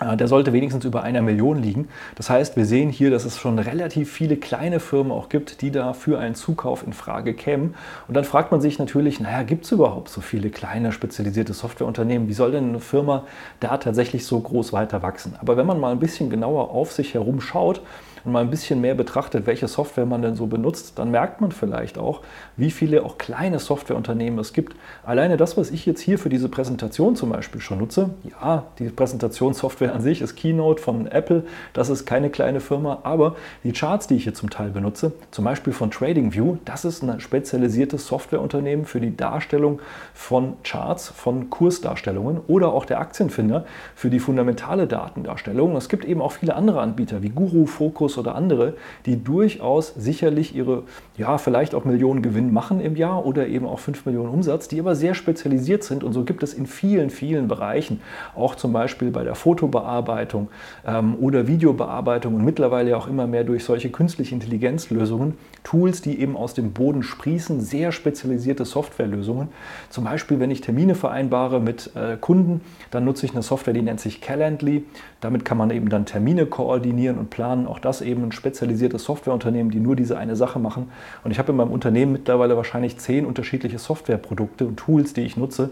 Äh, 0.00 0.16
der 0.16 0.28
sollte 0.28 0.52
wenigstens 0.52 0.84
über 0.84 1.02
einer 1.02 1.22
Million 1.22 1.62
liegen. 1.62 1.88
Das 2.16 2.28
heißt, 2.28 2.56
wir 2.56 2.66
sehen 2.66 2.90
hier, 2.90 3.10
dass 3.10 3.24
es 3.24 3.38
schon 3.38 3.58
relativ 3.58 4.12
viele 4.12 4.36
kleine 4.36 4.80
Firmen 4.80 5.12
auch 5.12 5.28
gibt, 5.28 5.60
die 5.62 5.70
da 5.70 5.92
für 5.92 6.18
einen 6.18 6.34
Zukauf 6.34 6.84
in 6.84 6.92
Frage 6.92 7.34
kämen. 7.34 7.74
Und 8.08 8.14
dann 8.14 8.24
fragt 8.24 8.50
man 8.50 8.60
sich 8.60 8.78
natürlich, 8.78 9.20
naja, 9.20 9.42
gibt 9.42 9.64
es 9.64 9.72
überhaupt 9.72 10.08
so 10.08 10.20
viele 10.20 10.50
kleine 10.50 10.90
spezialisierte 10.90 11.52
Softwareunternehmen? 11.52 12.28
Wie 12.28 12.34
soll 12.34 12.52
denn 12.52 12.70
eine 12.70 12.80
Firma 12.80 13.24
da 13.60 13.76
tatsächlich 13.78 14.26
so 14.26 14.40
groß 14.40 14.72
weiter 14.72 15.02
wachsen? 15.02 15.34
Aber 15.40 15.56
wenn 15.56 15.66
man 15.66 15.78
mal 15.78 15.92
ein 15.92 16.00
bisschen 16.00 16.28
genauer 16.28 16.70
auf 16.70 16.92
sich 16.92 17.14
herum 17.14 17.40
schaut, 17.40 17.80
und 18.24 18.32
mal 18.32 18.40
ein 18.40 18.50
bisschen 18.50 18.80
mehr 18.80 18.94
betrachtet, 18.94 19.46
welche 19.46 19.68
Software 19.68 20.06
man 20.06 20.22
denn 20.22 20.34
so 20.34 20.46
benutzt, 20.46 20.98
dann 20.98 21.10
merkt 21.10 21.40
man 21.40 21.52
vielleicht 21.52 21.98
auch, 21.98 22.22
wie 22.56 22.70
viele 22.70 23.04
auch 23.04 23.18
kleine 23.18 23.58
Softwareunternehmen 23.58 24.38
es 24.38 24.52
gibt. 24.52 24.74
Alleine 25.04 25.36
das, 25.36 25.56
was 25.56 25.70
ich 25.70 25.84
jetzt 25.86 26.00
hier 26.00 26.18
für 26.18 26.28
diese 26.28 26.48
Präsentation 26.48 27.16
zum 27.16 27.30
Beispiel 27.30 27.60
schon 27.60 27.78
nutze, 27.78 28.10
ja, 28.24 28.64
die 28.78 28.88
Präsentationssoftware 28.88 29.94
an 29.94 30.00
sich 30.00 30.22
ist 30.22 30.36
Keynote 30.36 30.82
von 30.82 31.06
Apple, 31.06 31.44
das 31.72 31.88
ist 31.88 32.06
keine 32.06 32.30
kleine 32.30 32.60
Firma, 32.60 33.00
aber 33.02 33.36
die 33.62 33.72
Charts, 33.72 34.06
die 34.06 34.16
ich 34.16 34.24
hier 34.24 34.34
zum 34.34 34.50
Teil 34.50 34.70
benutze, 34.70 35.12
zum 35.30 35.44
Beispiel 35.44 35.72
von 35.72 35.90
TradingView, 35.90 36.58
das 36.64 36.84
ist 36.84 37.02
ein 37.02 37.20
spezialisiertes 37.20 38.06
Softwareunternehmen 38.06 38.86
für 38.86 39.00
die 39.00 39.16
Darstellung 39.16 39.80
von 40.14 40.54
Charts, 40.62 41.08
von 41.08 41.50
Kursdarstellungen 41.50 42.40
oder 42.46 42.72
auch 42.72 42.84
der 42.84 43.00
Aktienfinder 43.00 43.66
für 43.94 44.10
die 44.10 44.18
fundamentale 44.18 44.86
Datendarstellung. 44.86 45.76
Es 45.76 45.88
gibt 45.88 46.04
eben 46.04 46.22
auch 46.22 46.32
viele 46.32 46.54
andere 46.54 46.80
Anbieter 46.80 47.22
wie 47.22 47.28
Guru, 47.28 47.66
Focus, 47.66 48.13
Airbus 48.14 48.18
oder 48.18 48.34
andere, 48.34 48.74
die 49.06 49.22
durchaus 49.22 49.94
sicherlich 49.96 50.54
ihre, 50.54 50.84
ja, 51.16 51.38
vielleicht 51.38 51.74
auch 51.74 51.84
Millionen 51.84 52.22
Gewinn 52.22 52.52
machen 52.52 52.80
im 52.80 52.96
Jahr 52.96 53.24
oder 53.24 53.46
eben 53.46 53.66
auch 53.66 53.78
5 53.78 54.06
Millionen 54.06 54.28
Umsatz, 54.28 54.68
die 54.68 54.80
aber 54.80 54.94
sehr 54.94 55.14
spezialisiert 55.14 55.84
sind. 55.84 56.04
Und 56.04 56.12
so 56.12 56.24
gibt 56.24 56.42
es 56.42 56.54
in 56.54 56.66
vielen, 56.66 57.10
vielen 57.10 57.48
Bereichen, 57.48 58.00
auch 58.34 58.54
zum 58.54 58.72
Beispiel 58.72 59.10
bei 59.10 59.24
der 59.24 59.34
Fotobearbeitung 59.34 60.48
ähm, 60.86 61.16
oder 61.20 61.46
Videobearbeitung 61.46 62.34
und 62.34 62.44
mittlerweile 62.44 62.96
auch 62.96 63.08
immer 63.08 63.26
mehr 63.26 63.44
durch 63.44 63.64
solche 63.64 63.90
künstliche 63.90 64.34
Intelligenzlösungen, 64.34 65.34
Tools, 65.62 66.02
die 66.02 66.20
eben 66.20 66.36
aus 66.36 66.54
dem 66.54 66.72
Boden 66.72 67.02
sprießen, 67.02 67.60
sehr 67.60 67.92
spezialisierte 67.92 68.64
Softwarelösungen. 68.64 69.48
Zum 69.90 70.04
Beispiel, 70.04 70.38
wenn 70.38 70.50
ich 70.50 70.60
Termine 70.60 70.94
vereinbare 70.94 71.60
mit 71.60 71.90
äh, 71.94 72.16
Kunden, 72.20 72.60
dann 72.90 73.04
nutze 73.04 73.26
ich 73.26 73.32
eine 73.32 73.42
Software, 73.42 73.74
die 73.74 73.82
nennt 73.82 74.00
sich 74.00 74.20
Calendly. 74.20 74.84
Damit 75.20 75.44
kann 75.46 75.56
man 75.56 75.70
eben 75.70 75.88
dann 75.88 76.04
Termine 76.04 76.44
koordinieren 76.44 77.16
und 77.16 77.30
planen. 77.30 77.66
Auch 77.66 77.78
das 77.78 78.02
eben 78.04 78.22
ein 78.22 78.32
spezialisiertes 78.32 79.04
Softwareunternehmen, 79.04 79.70
die 79.70 79.80
nur 79.80 79.96
diese 79.96 80.16
eine 80.16 80.36
Sache 80.36 80.58
machen. 80.58 80.90
Und 81.24 81.30
ich 81.30 81.38
habe 81.38 81.52
in 81.52 81.56
meinem 81.56 81.72
Unternehmen 81.72 82.12
mittlerweile 82.12 82.56
wahrscheinlich 82.56 82.98
zehn 82.98 83.26
unterschiedliche 83.26 83.78
Softwareprodukte 83.78 84.66
und 84.66 84.76
Tools, 84.76 85.14
die 85.14 85.22
ich 85.22 85.36
nutze 85.36 85.70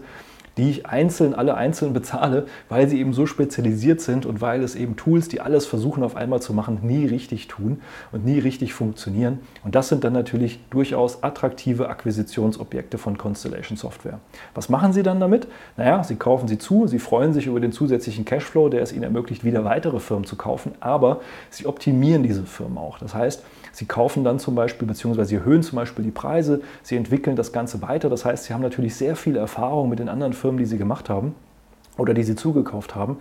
die 0.57 0.69
ich 0.69 0.85
einzeln, 0.85 1.33
alle 1.33 1.55
einzeln 1.55 1.93
bezahle, 1.93 2.45
weil 2.69 2.87
sie 2.87 2.99
eben 2.99 3.13
so 3.13 3.25
spezialisiert 3.25 4.01
sind 4.01 4.25
und 4.25 4.41
weil 4.41 4.63
es 4.63 4.75
eben 4.75 4.95
Tools, 4.95 5.27
die 5.27 5.41
alles 5.41 5.65
versuchen 5.65 6.03
auf 6.03 6.15
einmal 6.15 6.41
zu 6.41 6.53
machen, 6.53 6.79
nie 6.83 7.05
richtig 7.05 7.47
tun 7.47 7.81
und 8.11 8.25
nie 8.25 8.39
richtig 8.39 8.73
funktionieren. 8.73 9.39
Und 9.63 9.75
das 9.75 9.89
sind 9.89 10.03
dann 10.03 10.13
natürlich 10.13 10.59
durchaus 10.69 11.23
attraktive 11.23 11.89
Akquisitionsobjekte 11.89 12.97
von 12.97 13.17
Constellation 13.17 13.77
Software. 13.77 14.19
Was 14.53 14.69
machen 14.69 14.93
Sie 14.93 15.03
dann 15.03 15.19
damit? 15.19 15.47
Naja, 15.77 16.03
Sie 16.03 16.15
kaufen 16.15 16.47
sie 16.47 16.57
zu, 16.57 16.87
Sie 16.87 16.99
freuen 16.99 17.33
sich 17.33 17.47
über 17.47 17.59
den 17.59 17.71
zusätzlichen 17.71 18.25
Cashflow, 18.25 18.69
der 18.69 18.81
es 18.81 18.91
Ihnen 18.91 19.03
ermöglicht, 19.03 19.43
wieder 19.43 19.63
weitere 19.63 19.99
Firmen 19.99 20.25
zu 20.25 20.35
kaufen, 20.35 20.73
aber 20.79 21.21
Sie 21.49 21.65
optimieren 21.65 22.23
diese 22.23 22.43
Firmen 22.43 22.77
auch. 22.77 22.99
Das 22.99 23.13
heißt, 23.13 23.43
Sie 23.73 23.85
kaufen 23.85 24.23
dann 24.23 24.39
zum 24.39 24.53
Beispiel, 24.53 24.87
beziehungsweise 24.87 25.29
Sie 25.29 25.35
erhöhen 25.35 25.63
zum 25.63 25.77
Beispiel 25.77 26.05
die 26.05 26.11
Preise, 26.11 26.61
Sie 26.83 26.95
entwickeln 26.95 27.35
das 27.35 27.51
Ganze 27.51 27.81
weiter. 27.81 28.07
Das 28.07 28.23
heißt, 28.23 28.45
Sie 28.45 28.53
haben 28.53 28.61
natürlich 28.61 28.95
sehr 28.95 29.15
viel 29.15 29.35
Erfahrung 29.35 29.89
mit 29.89 29.97
den 29.99 30.09
anderen 30.09 30.33
Firmen, 30.33 30.59
die 30.59 30.65
Sie 30.65 30.77
gemacht 30.77 31.09
haben. 31.09 31.35
Oder 31.97 32.13
die 32.13 32.23
sie 32.23 32.35
zugekauft 32.35 32.95
haben. 32.95 33.17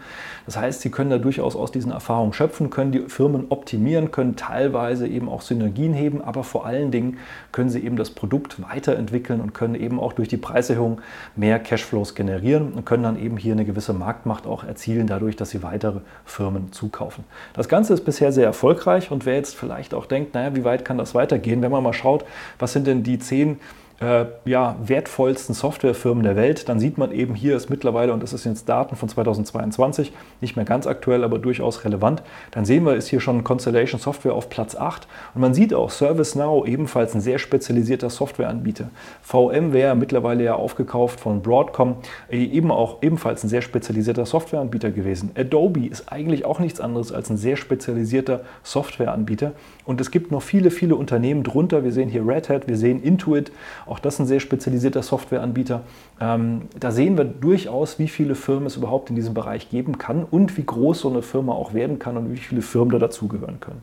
Das 0.47 0.57
heißt, 0.57 0.81
sie 0.81 0.91
können 0.91 1.11
da 1.11 1.19
durchaus 1.19 1.57
aus 1.57 1.73
diesen 1.73 1.93
Erfahrungen 1.93 2.33
schöpfen, 2.33 2.71
können 2.71 2.93
die 2.93 3.01
Firmen 3.01 3.47
optimieren, 3.51 4.11
können 4.11 4.37
teilweise 4.37 5.07
eben 5.07 5.29
auch 5.29 5.43
Synergien 5.43 5.93
heben, 5.93 6.23
aber 6.23 6.43
vor 6.43 6.65
allen 6.65 6.91
Dingen 6.91 7.19
können 7.53 7.69
sie 7.69 7.81
eben 7.81 7.97
das 7.97 8.11
Produkt 8.11 8.63
weiterentwickeln 8.63 9.41
und 9.41 9.53
können 9.53 9.75
eben 9.75 10.01
auch 10.01 10.15
durch 10.15 10.29
die 10.29 10.39
Preiserhöhung 10.39 11.01
mehr 11.37 11.59
Cashflows 11.59 12.15
generieren 12.15 12.73
und 12.73 12.87
können 12.87 13.03
dann 13.03 13.19
eben 13.19 13.37
hier 13.37 13.53
eine 13.53 13.65
gewisse 13.65 13.93
Marktmacht 13.93 14.47
auch 14.47 14.65
erzielen, 14.65 15.07
dadurch, 15.07 15.37
dass 15.37 15.51
sie 15.51 15.63
weitere 15.63 16.01
Firmen 16.25 16.73
zukaufen. 16.73 17.25
Das 17.53 17.69
Ganze 17.69 17.93
ist 17.93 18.05
bisher 18.05 18.33
sehr 18.33 18.47
erfolgreich 18.47 19.11
und 19.11 19.27
wer 19.27 19.35
jetzt 19.35 19.55
vielleicht 19.55 19.93
auch 19.93 20.07
denkt, 20.07 20.35
naja, 20.35 20.57
wie 20.57 20.65
weit 20.65 20.85
kann 20.85 20.97
das 20.99 21.15
weitergehen, 21.15 21.61
wenn 21.61 21.71
man 21.71 21.83
mal 21.83 21.93
schaut, 21.93 22.25
was 22.59 22.73
sind 22.73 22.87
denn 22.87 23.03
die 23.03 23.19
zehn 23.19 23.61
äh, 24.03 24.27
ja, 24.45 24.77
wertvollsten 24.83 25.55
Softwarefirmen 25.55 26.25
der 26.25 26.37
Welt, 26.37 26.69
dann 26.69 26.81
sieht 26.81 26.99
man 26.99 27.13
eben 27.13 27.35
hier 27.35 27.57
ist 27.57 27.71
mittlerweile, 27.71 28.13
und 28.13 28.23
das 28.23 28.33
ist 28.33 28.45
jetzt 28.45 28.69
Daten 28.69 28.97
von 28.97 29.09
2022, 29.09 30.13
nicht 30.41 30.57
mehr 30.57 30.65
ganz 30.65 30.87
aktuell, 30.87 31.23
aber 31.25 31.39
durchaus 31.39 31.85
relevant, 31.85 32.23
dann 32.51 32.65
sehen 32.65 32.85
wir, 32.85 32.97
ist 32.97 33.09
hier 33.09 33.21
schon 33.21 33.45
Constellation 33.45 34.01
Software 34.01 34.35
auf 34.35 34.49
Platz 34.49 34.75
8 34.75 35.07
und 35.35 35.41
man 35.41 35.55
sieht 35.55 35.73
auch 35.73 35.91
ServiceNow, 35.91 36.67
ebenfalls 36.67 37.15
ein 37.15 37.21
sehr 37.21 37.39
spezialisierter 37.39 38.11
Softwareanbieter. 38.11 38.91
VMware, 39.23 39.95
mittlerweile 39.95 40.45
ja 40.45 40.55
aufgekauft 40.55 41.21
von 41.21 41.41
Broadcom, 41.43 41.97
äh, 42.31 42.45
eben 42.45 42.71
auch 42.71 43.03
ebenfalls 43.03 43.45
ein 43.45 43.49
sehr 43.49 43.63
spezialisierter 43.63 44.27
Softwareanbieter 44.27 44.91
gewesen. 44.91 45.31
Adobe 45.37 45.87
ist 45.87 46.11
eigentlich 46.11 46.45
auch 46.45 46.59
nichts 46.59 46.81
anderes 46.81 47.13
als 47.13 47.31
ein 47.31 47.37
sehr 47.37 47.57
spezialisierter 47.57 48.41
Softwareanbieter 48.65 49.53
und 49.85 50.01
es 50.01 50.11
gibt 50.11 50.33
noch 50.33 50.43
viele, 50.43 50.71
viele 50.71 50.97
Unternehmen 50.97 51.43
drunter. 51.45 51.85
Wir 51.85 51.93
sehen 51.93 52.09
hier 52.09 52.27
Red 52.27 52.49
Hat, 52.49 52.69
wir 52.69 52.77
sehen 52.77 53.03
Intuit, 53.03 53.53
auch 53.93 53.99
das 53.99 54.15
ist 54.15 54.21
ein 54.21 54.27
sehr 54.27 54.41
spezialisierter 54.41 55.03
Softwareanbieter. 55.03 55.83
Ähm, 56.19 56.63
da 56.81 56.91
sehen 56.91 57.19
wir 57.19 57.25
durchaus, 57.25 57.99
wie 57.99 58.09
viele 58.09 58.35
Firmen 58.35 58.65
es 58.65 58.77
überhaupt 58.77 59.11
in 59.11 59.17
diesem 59.17 59.35
Bereich 59.35 59.69
geben 59.69 59.99
kann 59.99 60.25
und 60.25 60.57
wie 60.57 60.65
groß 60.65 61.01
so 61.01 61.11
eine 61.11 61.21
Firma 61.21 61.53
auch 61.53 61.75
werden 61.75 61.99
kann 61.99 62.17
und 62.17 62.33
wie 62.33 62.39
viele 62.39 62.63
Firmen 62.63 62.91
da 62.91 62.99
dazugehören 62.99 63.61
können. 63.61 63.83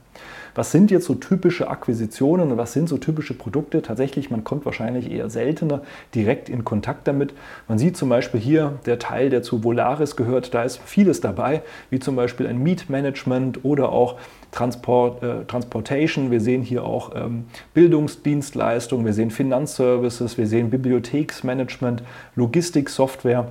Was 0.60 0.74
sind 0.74 0.92
jetzt 0.92 1.06
so 1.06 1.16
typische 1.16 1.70
Akquisitionen 1.70 2.52
und 2.52 2.58
was 2.58 2.74
sind 2.74 2.90
so 2.90 2.98
typische 2.98 3.34
Produkte? 3.34 3.82
Tatsächlich, 3.82 4.30
man 4.30 4.44
kommt 4.44 4.66
wahrscheinlich 4.66 5.10
eher 5.10 5.30
seltener 5.30 5.84
direkt 6.14 6.50
in 6.50 6.66
Kontakt 6.66 7.08
damit. 7.08 7.34
Man 7.70 7.80
sieht 7.80 7.96
zum 7.96 8.10
Beispiel 8.10 8.42
hier 8.42 8.74
der 8.86 9.00
Teil, 9.00 9.30
der 9.30 9.42
zu 9.42 9.64
Volaris 9.64 10.18
gehört, 10.18 10.54
da 10.54 10.64
ist 10.64 10.82
vieles 10.84 11.22
dabei, 11.22 11.62
wie 11.92 12.00
zum 12.00 12.18
Beispiel 12.18 12.46
ein 12.46 12.62
Meat 12.62 12.90
Management 12.90 13.64
oder 13.64 13.94
auch 13.94 14.18
Transport, 14.52 15.24
äh, 15.24 15.46
Transportation, 15.46 16.30
wir 16.30 16.42
sehen 16.42 16.62
hier 16.62 16.84
auch 16.84 17.16
ähm, 17.16 17.46
Bildungsdienstleistungen, 17.74 19.06
wir 19.06 19.14
sehen 19.14 19.32
Finanzservices, 19.32 20.38
wir 20.38 20.46
sehen 20.46 20.72
Bibliotheksmanagement, 20.72 22.04
Logistiksoftware. 22.36 23.50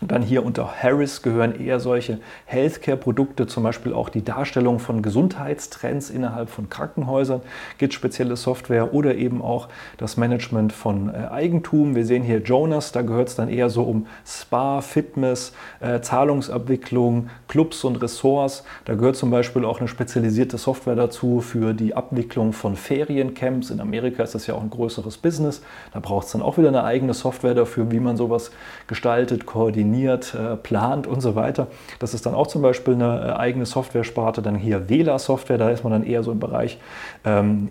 Und 0.00 0.12
dann 0.12 0.22
hier 0.22 0.44
unter 0.44 0.80
Harris 0.80 1.22
gehören 1.22 1.58
eher 1.58 1.80
solche 1.80 2.20
Healthcare-Produkte, 2.44 3.48
zum 3.48 3.64
Beispiel 3.64 3.92
auch 3.92 4.10
die 4.10 4.24
Darstellung 4.24 4.78
von 4.78 5.02
Gesundheitstrends 5.02 6.08
innerhalb 6.08 6.50
von 6.50 6.68
Krankenhäusern, 6.68 7.40
gibt 7.78 7.94
spezielle 7.94 8.36
Software 8.36 8.94
oder 8.94 9.16
eben 9.16 9.42
auch 9.42 9.66
das 9.96 10.16
Management 10.16 10.72
von 10.72 11.12
äh, 11.12 11.26
Eigentum. 11.32 11.96
Wir 11.96 12.06
sehen 12.06 12.22
hier 12.22 12.38
Jonas, 12.38 12.92
da 12.92 13.02
gehört 13.02 13.28
es 13.28 13.34
dann 13.34 13.48
eher 13.48 13.70
so 13.70 13.82
um 13.82 14.06
Spa, 14.24 14.82
Fitness, 14.82 15.52
äh, 15.80 16.00
Zahlungsabwicklung, 16.00 17.28
Clubs 17.48 17.82
und 17.82 18.00
Ressorts. 18.00 18.62
Da 18.84 18.94
gehört 18.94 19.16
zum 19.16 19.32
Beispiel 19.32 19.64
auch 19.64 19.80
eine 19.80 19.88
spezialisierte 19.88 20.58
Software 20.58 20.94
dazu 20.94 21.40
für 21.40 21.74
die 21.74 21.96
Abwicklung 21.96 22.52
von 22.52 22.76
Feriencamps. 22.76 23.70
In 23.70 23.80
Amerika 23.80 24.22
ist 24.22 24.36
das 24.36 24.46
ja 24.46 24.54
auch 24.54 24.62
ein 24.62 24.70
größeres 24.70 25.18
Business. 25.18 25.60
Da 25.92 25.98
braucht 25.98 26.26
es 26.26 26.32
dann 26.32 26.42
auch 26.42 26.56
wieder 26.56 26.68
eine 26.68 26.84
eigene 26.84 27.14
Software 27.14 27.54
dafür, 27.54 27.90
wie 27.90 27.98
man 27.98 28.16
sowas 28.16 28.52
gestaltet, 28.86 29.44
koordiniert 29.44 29.87
definiert, 29.88 30.34
äh, 30.34 30.56
plant 30.56 31.06
und 31.06 31.20
so 31.20 31.34
weiter. 31.34 31.68
Das 31.98 32.14
ist 32.14 32.26
dann 32.26 32.34
auch 32.34 32.46
zum 32.46 32.62
Beispiel 32.62 32.94
eine 32.94 33.34
äh, 33.34 33.38
eigene 33.38 33.66
Software-Sparte. 33.66 34.42
Dann 34.42 34.54
hier 34.54 34.88
Wähler-Software, 34.88 35.58
da 35.58 35.70
ist 35.70 35.84
man 35.84 35.92
dann 35.92 36.04
eher 36.04 36.22
so 36.22 36.30
im 36.32 36.40
Bereich 36.40 36.78
ähm, 37.24 37.70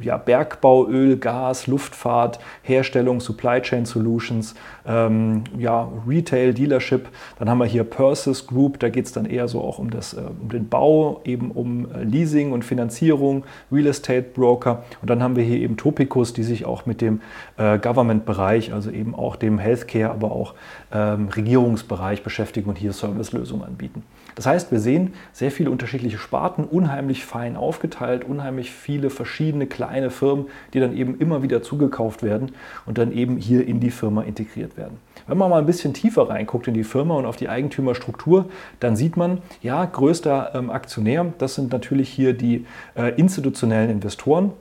ja, 0.00 0.16
Bergbau, 0.16 0.86
Öl, 0.88 1.16
Gas, 1.16 1.66
Luftfahrt, 1.66 2.38
Herstellung, 2.62 3.20
Supply 3.20 3.60
Chain 3.60 3.84
Solutions, 3.84 4.54
ähm, 4.86 5.44
ja, 5.58 5.88
Retail, 6.06 6.54
Dealership. 6.54 7.08
Dann 7.38 7.50
haben 7.50 7.58
wir 7.58 7.66
hier 7.66 7.84
Purses 7.84 8.46
Group, 8.46 8.78
da 8.78 8.88
geht 8.88 9.06
es 9.06 9.12
dann 9.12 9.26
eher 9.26 9.48
so 9.48 9.60
auch 9.60 9.78
um, 9.78 9.90
das, 9.90 10.14
äh, 10.14 10.20
um 10.40 10.48
den 10.48 10.68
Bau, 10.68 11.20
eben 11.24 11.50
um 11.50 11.88
äh, 11.92 12.04
Leasing 12.04 12.52
und 12.52 12.64
Finanzierung, 12.64 13.44
Real 13.70 13.86
Estate 13.86 14.26
Broker. 14.34 14.84
Und 15.02 15.10
dann 15.10 15.22
haben 15.22 15.36
wir 15.36 15.44
hier 15.44 15.58
eben 15.58 15.76
Topicus, 15.76 16.32
die 16.32 16.42
sich 16.42 16.64
auch 16.64 16.86
mit 16.86 17.00
dem 17.00 17.20
äh, 17.56 17.78
Government-Bereich, 17.78 18.72
also 18.72 18.90
eben 18.90 19.14
auch 19.14 19.36
dem 19.36 19.58
Healthcare, 19.58 20.10
aber 20.10 20.32
auch 20.32 20.54
ähm, 20.92 21.28
Regierungsbereich 21.48 22.22
beschäftigen 22.22 22.68
und 22.68 22.76
hier 22.76 22.92
Servicelösungen 22.92 23.66
anbieten. 23.66 24.02
Das 24.34 24.44
heißt, 24.44 24.70
wir 24.70 24.80
sehen 24.80 25.14
sehr 25.32 25.50
viele 25.50 25.70
unterschiedliche 25.70 26.18
Sparten, 26.18 26.64
unheimlich 26.64 27.24
fein 27.24 27.56
aufgeteilt, 27.56 28.24
unheimlich 28.24 28.70
viele 28.70 29.08
verschiedene 29.08 29.66
kleine 29.66 30.10
Firmen, 30.10 30.46
die 30.74 30.80
dann 30.80 30.94
eben 30.94 31.18
immer 31.18 31.42
wieder 31.42 31.62
zugekauft 31.62 32.22
werden 32.22 32.52
und 32.84 32.98
dann 32.98 33.12
eben 33.12 33.38
hier 33.38 33.66
in 33.66 33.80
die 33.80 33.90
Firma 33.90 34.22
integriert 34.22 34.76
werden. 34.76 34.98
Wenn 35.26 35.38
man 35.38 35.48
mal 35.48 35.58
ein 35.58 35.66
bisschen 35.66 35.94
tiefer 35.94 36.28
reinguckt 36.28 36.68
in 36.68 36.74
die 36.74 36.84
Firma 36.84 37.14
und 37.14 37.24
auf 37.24 37.36
die 37.36 37.48
Eigentümerstruktur, 37.48 38.50
dann 38.78 38.94
sieht 38.94 39.16
man, 39.16 39.38
ja, 39.62 39.86
größter 39.86 40.54
ähm, 40.54 40.70
Aktionär, 40.70 41.32
das 41.38 41.54
sind 41.54 41.72
natürlich 41.72 42.10
hier 42.10 42.34
die 42.34 42.66
äh, 42.94 43.14
institutionellen 43.16 43.88
Investoren 43.90 44.52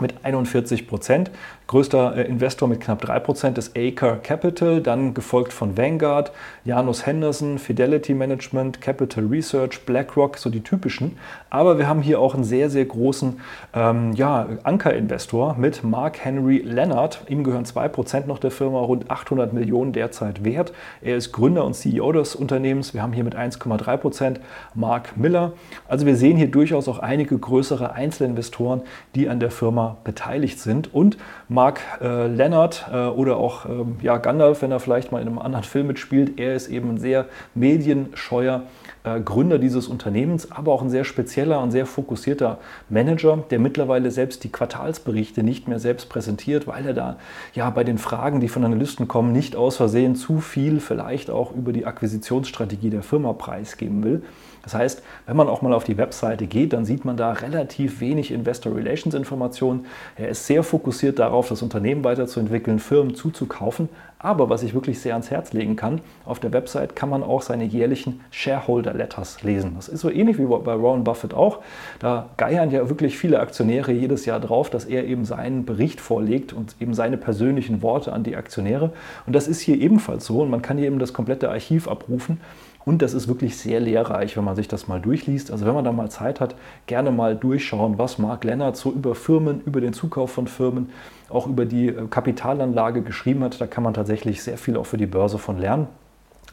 mit 0.00 0.14
41 0.24 0.86
Prozent. 0.86 1.30
Größter 1.70 2.16
äh, 2.16 2.22
Investor 2.22 2.66
mit 2.66 2.80
knapp 2.80 3.04
3% 3.04 3.56
ist 3.56 3.78
Acre 3.78 4.18
Capital, 4.20 4.80
dann 4.80 5.14
gefolgt 5.14 5.52
von 5.52 5.76
Vanguard, 5.76 6.32
Janus 6.64 7.06
Henderson, 7.06 7.60
Fidelity 7.60 8.12
Management, 8.12 8.80
Capital 8.80 9.26
Research, 9.26 9.86
BlackRock, 9.86 10.36
so 10.36 10.50
die 10.50 10.62
typischen. 10.62 11.16
Aber 11.48 11.78
wir 11.78 11.86
haben 11.86 12.02
hier 12.02 12.18
auch 12.18 12.34
einen 12.34 12.42
sehr, 12.42 12.70
sehr 12.70 12.86
großen 12.86 13.38
ähm, 13.72 14.14
ja, 14.14 14.48
Ankerinvestor 14.64 15.54
mit 15.58 15.84
Mark 15.84 16.18
Henry 16.24 16.58
Leonard. 16.58 17.22
Ihm 17.28 17.44
gehören 17.44 17.64
2% 17.64 18.26
noch 18.26 18.40
der 18.40 18.50
Firma, 18.50 18.80
rund 18.80 19.08
800 19.08 19.52
Millionen 19.52 19.92
derzeit 19.92 20.42
wert. 20.42 20.72
Er 21.02 21.16
ist 21.16 21.30
Gründer 21.30 21.64
und 21.64 21.74
CEO 21.74 22.10
des 22.10 22.34
Unternehmens. 22.34 22.94
Wir 22.94 23.02
haben 23.02 23.12
hier 23.12 23.22
mit 23.22 23.36
1,3% 23.36 24.38
Mark 24.74 25.16
Miller. 25.16 25.52
Also 25.86 26.04
wir 26.04 26.16
sehen 26.16 26.36
hier 26.36 26.50
durchaus 26.50 26.88
auch 26.88 26.98
einige 26.98 27.38
größere 27.38 27.92
Einzelinvestoren, 27.92 28.82
die 29.14 29.28
an 29.28 29.38
der 29.38 29.52
Firma 29.52 29.98
beteiligt 30.02 30.58
sind. 30.58 30.92
Und 30.92 31.16
Mark 31.48 31.59
Mark 31.60 31.82
äh, 32.00 32.26
Leonard 32.26 32.86
äh, 32.90 32.96
oder 33.04 33.36
auch 33.36 33.66
ähm, 33.66 33.98
ja, 34.00 34.16
Gandalf, 34.16 34.62
wenn 34.62 34.72
er 34.72 34.80
vielleicht 34.80 35.12
mal 35.12 35.20
in 35.20 35.28
einem 35.28 35.38
anderen 35.38 35.62
Film 35.62 35.88
mitspielt. 35.88 36.40
Er 36.40 36.54
ist 36.54 36.68
eben 36.68 36.88
ein 36.88 36.96
sehr 36.96 37.26
medienscheuer 37.54 38.62
Gründer 39.02 39.58
dieses 39.58 39.88
Unternehmens, 39.88 40.52
aber 40.52 40.72
auch 40.72 40.82
ein 40.82 40.90
sehr 40.90 41.04
spezieller 41.04 41.62
und 41.62 41.70
sehr 41.70 41.86
fokussierter 41.86 42.58
Manager, 42.90 43.44
der 43.50 43.58
mittlerweile 43.58 44.10
selbst 44.10 44.44
die 44.44 44.52
Quartalsberichte 44.52 45.42
nicht 45.42 45.68
mehr 45.68 45.78
selbst 45.78 46.10
präsentiert, 46.10 46.66
weil 46.66 46.86
er 46.86 46.94
da 46.94 47.16
ja 47.54 47.70
bei 47.70 47.82
den 47.82 47.96
Fragen, 47.96 48.40
die 48.40 48.48
von 48.48 48.64
Analysten 48.64 49.08
kommen, 49.08 49.32
nicht 49.32 49.56
aus 49.56 49.76
Versehen 49.76 50.16
zu 50.16 50.40
viel 50.40 50.80
vielleicht 50.80 51.30
auch 51.30 51.54
über 51.54 51.72
die 51.72 51.86
Akquisitionsstrategie 51.86 52.90
der 52.90 53.02
Firma 53.02 53.32
preisgeben 53.32 54.04
will. 54.04 54.22
Das 54.62 54.74
heißt, 54.74 55.02
wenn 55.26 55.36
man 55.36 55.48
auch 55.48 55.62
mal 55.62 55.72
auf 55.72 55.84
die 55.84 55.96
Webseite 55.96 56.46
geht, 56.46 56.72
dann 56.72 56.84
sieht 56.84 57.04
man 57.04 57.16
da 57.16 57.32
relativ 57.32 58.00
wenig 58.00 58.30
Investor 58.30 58.74
Relations 58.76 59.14
Informationen. 59.14 59.86
Er 60.16 60.28
ist 60.28 60.46
sehr 60.46 60.62
fokussiert 60.62 61.18
darauf, 61.18 61.48
das 61.48 61.62
Unternehmen 61.62 62.04
weiterzuentwickeln, 62.04 62.78
Firmen 62.78 63.14
zuzukaufen. 63.14 63.88
Aber 64.18 64.50
was 64.50 64.62
ich 64.62 64.74
wirklich 64.74 65.00
sehr 65.00 65.14
ans 65.14 65.30
Herz 65.30 65.54
legen 65.54 65.76
kann, 65.76 66.02
auf 66.26 66.40
der 66.40 66.52
Website 66.52 66.94
kann 66.94 67.08
man 67.08 67.22
auch 67.22 67.40
seine 67.40 67.64
jährlichen 67.64 68.20
Shareholder 68.30 68.89
Letters 68.92 69.42
lesen. 69.42 69.72
Das 69.76 69.88
ist 69.88 70.00
so 70.00 70.10
ähnlich 70.10 70.38
wie 70.38 70.44
bei 70.44 70.82
Warren 70.82 71.04
Buffett 71.04 71.34
auch. 71.34 71.58
Da 71.98 72.30
geiern 72.36 72.70
ja 72.70 72.88
wirklich 72.88 73.18
viele 73.18 73.40
Aktionäre 73.40 73.92
jedes 73.92 74.26
Jahr 74.26 74.40
drauf, 74.40 74.70
dass 74.70 74.84
er 74.84 75.04
eben 75.04 75.24
seinen 75.24 75.64
Bericht 75.64 76.00
vorlegt 76.00 76.52
und 76.52 76.76
eben 76.80 76.94
seine 76.94 77.16
persönlichen 77.16 77.82
Worte 77.82 78.12
an 78.12 78.22
die 78.22 78.36
Aktionäre. 78.36 78.92
Und 79.26 79.34
das 79.34 79.48
ist 79.48 79.60
hier 79.60 79.78
ebenfalls 79.78 80.26
so. 80.26 80.40
Und 80.40 80.50
man 80.50 80.62
kann 80.62 80.78
hier 80.78 80.86
eben 80.86 80.98
das 80.98 81.12
komplette 81.12 81.50
Archiv 81.50 81.88
abrufen. 81.88 82.40
Und 82.84 83.02
das 83.02 83.12
ist 83.12 83.28
wirklich 83.28 83.58
sehr 83.58 83.78
lehrreich, 83.78 84.36
wenn 84.36 84.44
man 84.44 84.56
sich 84.56 84.66
das 84.66 84.88
mal 84.88 85.00
durchliest. 85.00 85.50
Also 85.50 85.66
wenn 85.66 85.74
man 85.74 85.84
da 85.84 85.92
mal 85.92 86.10
Zeit 86.10 86.40
hat, 86.40 86.54
gerne 86.86 87.10
mal 87.10 87.36
durchschauen, 87.36 87.98
was 87.98 88.18
Mark 88.18 88.44
Lennart 88.44 88.76
so 88.76 88.90
über 88.90 89.14
Firmen, 89.14 89.60
über 89.66 89.80
den 89.80 89.92
Zukauf 89.92 90.32
von 90.32 90.46
Firmen, 90.46 90.90
auch 91.28 91.46
über 91.46 91.66
die 91.66 91.88
äh, 91.88 92.06
Kapitalanlage 92.08 93.02
geschrieben 93.02 93.44
hat. 93.44 93.60
Da 93.60 93.66
kann 93.66 93.84
man 93.84 93.94
tatsächlich 93.94 94.42
sehr 94.42 94.56
viel 94.56 94.76
auch 94.76 94.86
für 94.86 94.96
die 94.96 95.06
Börse 95.06 95.38
von 95.38 95.58
lernen. 95.58 95.88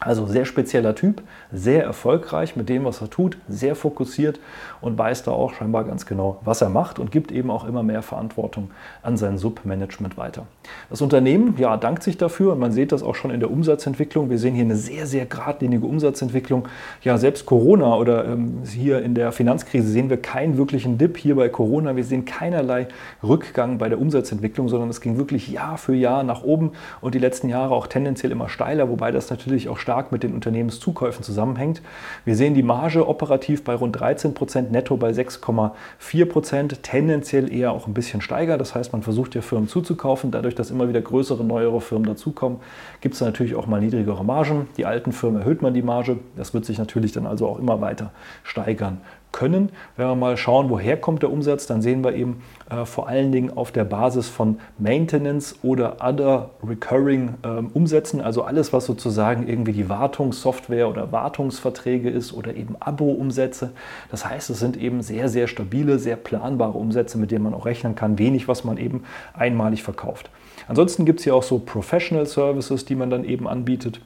Also 0.00 0.26
sehr 0.26 0.44
spezieller 0.44 0.94
Typ, 0.94 1.22
sehr 1.52 1.82
erfolgreich 1.82 2.54
mit 2.54 2.68
dem, 2.68 2.84
was 2.84 3.00
er 3.00 3.10
tut, 3.10 3.36
sehr 3.48 3.74
fokussiert 3.74 4.38
und 4.80 4.96
weiß 4.96 5.24
da 5.24 5.32
auch 5.32 5.54
scheinbar 5.54 5.82
ganz 5.82 6.06
genau, 6.06 6.38
was 6.44 6.62
er 6.62 6.68
macht 6.68 7.00
und 7.00 7.10
gibt 7.10 7.32
eben 7.32 7.50
auch 7.50 7.66
immer 7.66 7.82
mehr 7.82 8.02
Verantwortung 8.02 8.70
an 9.02 9.16
sein 9.16 9.38
Submanagement 9.38 10.16
weiter. 10.16 10.46
Das 10.88 11.00
Unternehmen 11.00 11.56
ja, 11.58 11.76
dankt 11.76 12.04
sich 12.04 12.16
dafür 12.16 12.52
und 12.52 12.60
man 12.60 12.70
sieht 12.70 12.92
das 12.92 13.02
auch 13.02 13.16
schon 13.16 13.32
in 13.32 13.40
der 13.40 13.50
Umsatzentwicklung. 13.50 14.30
Wir 14.30 14.38
sehen 14.38 14.54
hier 14.54 14.64
eine 14.64 14.76
sehr, 14.76 15.06
sehr 15.06 15.26
geradlinige 15.26 15.84
Umsatzentwicklung. 15.84 16.68
Ja, 17.02 17.18
selbst 17.18 17.44
Corona 17.44 17.96
oder 17.96 18.24
ähm, 18.24 18.62
hier 18.64 19.02
in 19.02 19.16
der 19.16 19.32
Finanzkrise 19.32 19.88
sehen 19.88 20.10
wir 20.10 20.18
keinen 20.18 20.58
wirklichen 20.58 20.98
Dip 20.98 21.16
hier 21.16 21.34
bei 21.34 21.48
Corona. 21.48 21.96
Wir 21.96 22.04
sehen 22.04 22.24
keinerlei 22.24 22.86
Rückgang 23.24 23.78
bei 23.78 23.88
der 23.88 24.00
Umsatzentwicklung, 24.00 24.68
sondern 24.68 24.90
es 24.90 25.00
ging 25.00 25.18
wirklich 25.18 25.48
Jahr 25.48 25.76
für 25.76 25.94
Jahr 25.94 26.22
nach 26.22 26.44
oben 26.44 26.72
und 27.00 27.16
die 27.16 27.18
letzten 27.18 27.48
Jahre 27.48 27.74
auch 27.74 27.88
tendenziell 27.88 28.30
immer 28.30 28.48
steiler, 28.48 28.88
wobei 28.88 29.10
das 29.10 29.28
natürlich 29.30 29.68
auch 29.68 29.78
stark 29.88 30.12
mit 30.12 30.22
den 30.22 30.34
Unternehmenszukäufen 30.34 31.24
zusammenhängt. 31.24 31.80
Wir 32.26 32.36
sehen 32.36 32.52
die 32.52 32.62
Marge 32.62 33.08
operativ 33.08 33.64
bei 33.64 33.74
rund 33.74 33.98
13 33.98 34.34
Prozent, 34.34 34.70
netto 34.70 34.98
bei 34.98 35.12
6,4 35.12 36.26
Prozent, 36.26 36.82
tendenziell 36.82 37.50
eher 37.50 37.72
auch 37.72 37.86
ein 37.86 37.94
bisschen 37.94 38.20
steiger. 38.20 38.58
Das 38.58 38.74
heißt, 38.74 38.92
man 38.92 39.02
versucht 39.02 39.34
ja 39.34 39.40
Firmen 39.40 39.66
zuzukaufen. 39.66 40.30
Dadurch, 40.30 40.54
dass 40.54 40.70
immer 40.70 40.90
wieder 40.90 41.00
größere, 41.00 41.42
neuere 41.42 41.80
Firmen 41.80 42.06
dazukommen, 42.06 42.58
gibt 43.00 43.14
es 43.14 43.22
natürlich 43.22 43.54
auch 43.54 43.66
mal 43.66 43.80
niedrigere 43.80 44.22
Margen. 44.26 44.68
Die 44.76 44.84
alten 44.84 45.12
Firmen 45.12 45.40
erhöht 45.40 45.62
man 45.62 45.72
die 45.72 45.80
Marge. 45.80 46.18
Das 46.36 46.52
wird 46.52 46.66
sich 46.66 46.76
natürlich 46.76 47.12
dann 47.12 47.26
also 47.26 47.48
auch 47.48 47.58
immer 47.58 47.80
weiter 47.80 48.10
steigern 48.42 48.98
können. 49.38 49.70
Wenn 49.96 50.08
wir 50.08 50.16
mal 50.16 50.36
schauen, 50.36 50.68
woher 50.68 50.96
kommt 50.96 51.22
der 51.22 51.30
Umsatz, 51.30 51.68
dann 51.68 51.80
sehen 51.80 52.02
wir 52.02 52.12
eben 52.12 52.42
äh, 52.70 52.84
vor 52.84 53.06
allen 53.06 53.30
Dingen 53.30 53.56
auf 53.56 53.70
der 53.70 53.84
Basis 53.84 54.28
von 54.28 54.58
Maintenance 54.78 55.54
oder 55.62 55.98
other 56.00 56.50
recurring 56.66 57.34
ähm, 57.44 57.70
Umsätzen, 57.72 58.20
also 58.20 58.42
alles, 58.42 58.72
was 58.72 58.86
sozusagen 58.86 59.46
irgendwie 59.46 59.72
die 59.72 59.88
Wartungssoftware 59.88 60.88
oder 60.88 61.12
Wartungsverträge 61.12 62.10
ist 62.10 62.32
oder 62.32 62.56
eben 62.56 62.74
Abo-Umsätze. 62.80 63.70
Das 64.10 64.28
heißt, 64.28 64.50
es 64.50 64.58
sind 64.58 64.76
eben 64.76 65.02
sehr, 65.02 65.28
sehr 65.28 65.46
stabile, 65.46 66.00
sehr 66.00 66.16
planbare 66.16 66.76
Umsätze, 66.76 67.16
mit 67.16 67.30
denen 67.30 67.44
man 67.44 67.54
auch 67.54 67.64
rechnen 67.64 67.94
kann, 67.94 68.18
wenig, 68.18 68.48
was 68.48 68.64
man 68.64 68.76
eben 68.76 69.04
einmalig 69.34 69.84
verkauft. 69.84 70.30
Ansonsten 70.66 71.04
gibt 71.04 71.20
es 71.20 71.24
hier 71.24 71.36
auch 71.36 71.44
so 71.44 71.60
Professional 71.60 72.26
Services, 72.26 72.84
die 72.84 72.96
man 72.96 73.08
dann 73.08 73.22
eben 73.22 73.46
anbietet 73.46 74.00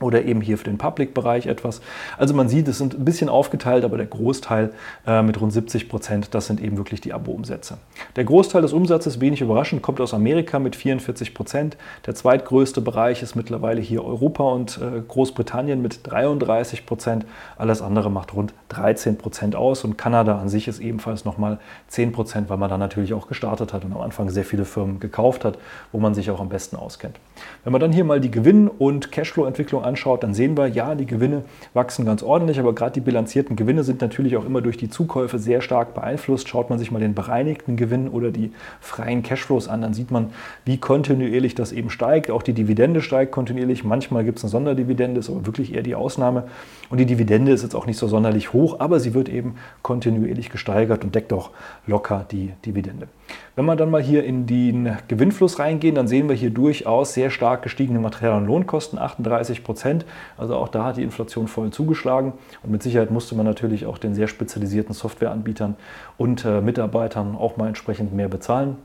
oder 0.00 0.24
eben 0.24 0.40
hier 0.40 0.58
für 0.58 0.64
den 0.64 0.78
Public-Bereich 0.78 1.46
etwas. 1.46 1.80
Also 2.16 2.34
man 2.34 2.48
sieht, 2.48 2.68
es 2.68 2.78
sind 2.78 2.94
ein 2.94 3.04
bisschen 3.04 3.28
aufgeteilt, 3.28 3.84
aber 3.84 3.96
der 3.96 4.06
Großteil 4.06 4.70
äh, 5.06 5.22
mit 5.22 5.40
rund 5.40 5.52
70 5.52 5.88
Prozent, 5.88 6.34
das 6.34 6.46
sind 6.46 6.60
eben 6.60 6.76
wirklich 6.76 7.00
die 7.00 7.12
Abo-Umsätze. 7.12 7.78
Der 8.16 8.24
Großteil 8.24 8.62
des 8.62 8.72
Umsatzes, 8.72 9.20
wenig 9.20 9.40
überraschend, 9.40 9.82
kommt 9.82 10.00
aus 10.00 10.14
Amerika 10.14 10.58
mit 10.58 10.76
44 10.76 11.34
Prozent. 11.34 11.76
Der 12.06 12.14
zweitgrößte 12.14 12.80
Bereich 12.80 13.22
ist 13.22 13.34
mittlerweile 13.34 13.80
hier 13.80 14.04
Europa 14.04 14.44
und 14.44 14.78
äh, 14.78 15.00
Großbritannien 15.06 15.82
mit 15.82 16.00
33 16.04 16.86
Prozent. 16.86 17.26
Alles 17.56 17.82
andere 17.82 18.10
macht 18.10 18.34
rund 18.34 18.54
13 18.70 19.18
Prozent 19.18 19.56
aus 19.56 19.84
und 19.84 19.98
Kanada 19.98 20.38
an 20.38 20.48
sich 20.48 20.68
ist 20.68 20.80
ebenfalls 20.80 21.24
nochmal 21.24 21.58
10 21.88 22.12
Prozent, 22.12 22.50
weil 22.50 22.58
man 22.58 22.70
da 22.70 22.78
natürlich 22.78 23.14
auch 23.14 23.28
gestartet 23.28 23.72
hat 23.72 23.84
und 23.84 23.92
am 23.92 24.00
Anfang 24.00 24.30
sehr 24.30 24.44
viele 24.44 24.64
Firmen 24.64 25.00
gekauft 25.00 25.44
hat, 25.44 25.58
wo 25.92 25.98
man 25.98 26.14
sich 26.14 26.30
auch 26.30 26.40
am 26.40 26.48
besten 26.48 26.76
auskennt. 26.76 27.18
Wenn 27.64 27.72
man 27.72 27.80
dann 27.80 27.92
hier 27.92 28.04
mal 28.04 28.20
die 28.20 28.30
Gewinn- 28.30 28.68
und 28.68 29.12
Cashflow-Entwicklung 29.12 29.84
anschaut, 29.84 30.22
dann 30.22 30.34
sehen 30.34 30.56
wir, 30.56 30.66
ja, 30.68 30.94
die 30.94 31.06
Gewinne 31.06 31.44
wachsen 31.74 32.04
ganz 32.04 32.22
ordentlich, 32.22 32.58
aber 32.58 32.74
gerade 32.74 32.92
die 32.92 33.00
bilanzierten 33.00 33.56
Gewinne 33.56 33.84
sind 33.84 34.00
natürlich 34.00 34.36
auch 34.36 34.44
immer 34.44 34.60
durch 34.60 34.76
die 34.76 34.88
Zukäufe 34.88 35.38
sehr 35.38 35.60
stark 35.60 35.94
beeinflusst. 35.94 36.48
Schaut 36.48 36.70
man 36.70 36.78
sich 36.78 36.90
mal 36.90 37.00
den 37.00 37.14
bereinigten 37.14 37.76
Gewinn 37.76 38.08
oder 38.08 38.30
die 38.30 38.52
freien 38.80 39.22
Cashflows 39.22 39.68
an, 39.68 39.82
dann 39.82 39.94
sieht 39.94 40.10
man, 40.10 40.30
wie 40.64 40.78
kontinuierlich 40.78 41.54
das 41.54 41.72
eben 41.72 41.90
steigt. 41.90 42.30
Auch 42.30 42.42
die 42.42 42.52
Dividende 42.52 43.02
steigt 43.02 43.32
kontinuierlich. 43.32 43.84
Manchmal 43.84 44.24
gibt 44.24 44.38
es 44.38 44.44
eine 44.44 44.50
Sonderdividende, 44.50 45.20
ist 45.20 45.30
aber 45.30 45.46
wirklich 45.46 45.74
eher 45.74 45.82
die 45.82 45.94
Ausnahme. 45.94 46.44
Und 46.90 46.98
die 46.98 47.06
Dividende 47.06 47.52
ist 47.52 47.62
jetzt 47.62 47.74
auch 47.74 47.86
nicht 47.86 47.98
so 47.98 48.08
sonderlich 48.08 48.52
hoch, 48.52 48.80
aber 48.80 49.00
sie 49.00 49.14
wird 49.14 49.28
eben 49.28 49.56
kontinuierlich 49.82 50.50
gesteigert 50.50 51.04
und 51.04 51.14
deckt 51.14 51.32
auch 51.32 51.50
locker 51.86 52.24
die 52.30 52.52
Dividende. 52.64 53.08
Wenn 53.58 53.66
wir 53.66 53.74
dann 53.74 53.90
mal 53.90 54.00
hier 54.00 54.22
in 54.22 54.46
den 54.46 54.96
Gewinnfluss 55.08 55.58
reingehen, 55.58 55.96
dann 55.96 56.06
sehen 56.06 56.28
wir 56.28 56.36
hier 56.36 56.50
durchaus 56.50 57.12
sehr 57.12 57.28
stark 57.28 57.62
gestiegene 57.62 57.98
Material- 57.98 58.36
und 58.36 58.46
Lohnkosten, 58.46 59.00
38 59.00 59.64
Prozent. 59.64 60.04
Also 60.36 60.54
auch 60.54 60.68
da 60.68 60.84
hat 60.84 60.96
die 60.96 61.02
Inflation 61.02 61.48
voll 61.48 61.72
zugeschlagen. 61.72 62.34
Und 62.62 62.70
mit 62.70 62.84
Sicherheit 62.84 63.10
musste 63.10 63.34
man 63.34 63.44
natürlich 63.44 63.84
auch 63.84 63.98
den 63.98 64.14
sehr 64.14 64.28
spezialisierten 64.28 64.94
Softwareanbietern 64.94 65.74
und 66.16 66.44
äh, 66.44 66.60
Mitarbeitern 66.60 67.34
auch 67.34 67.56
mal 67.56 67.66
entsprechend 67.66 68.14
mehr 68.14 68.28
bezahlen 68.28 68.76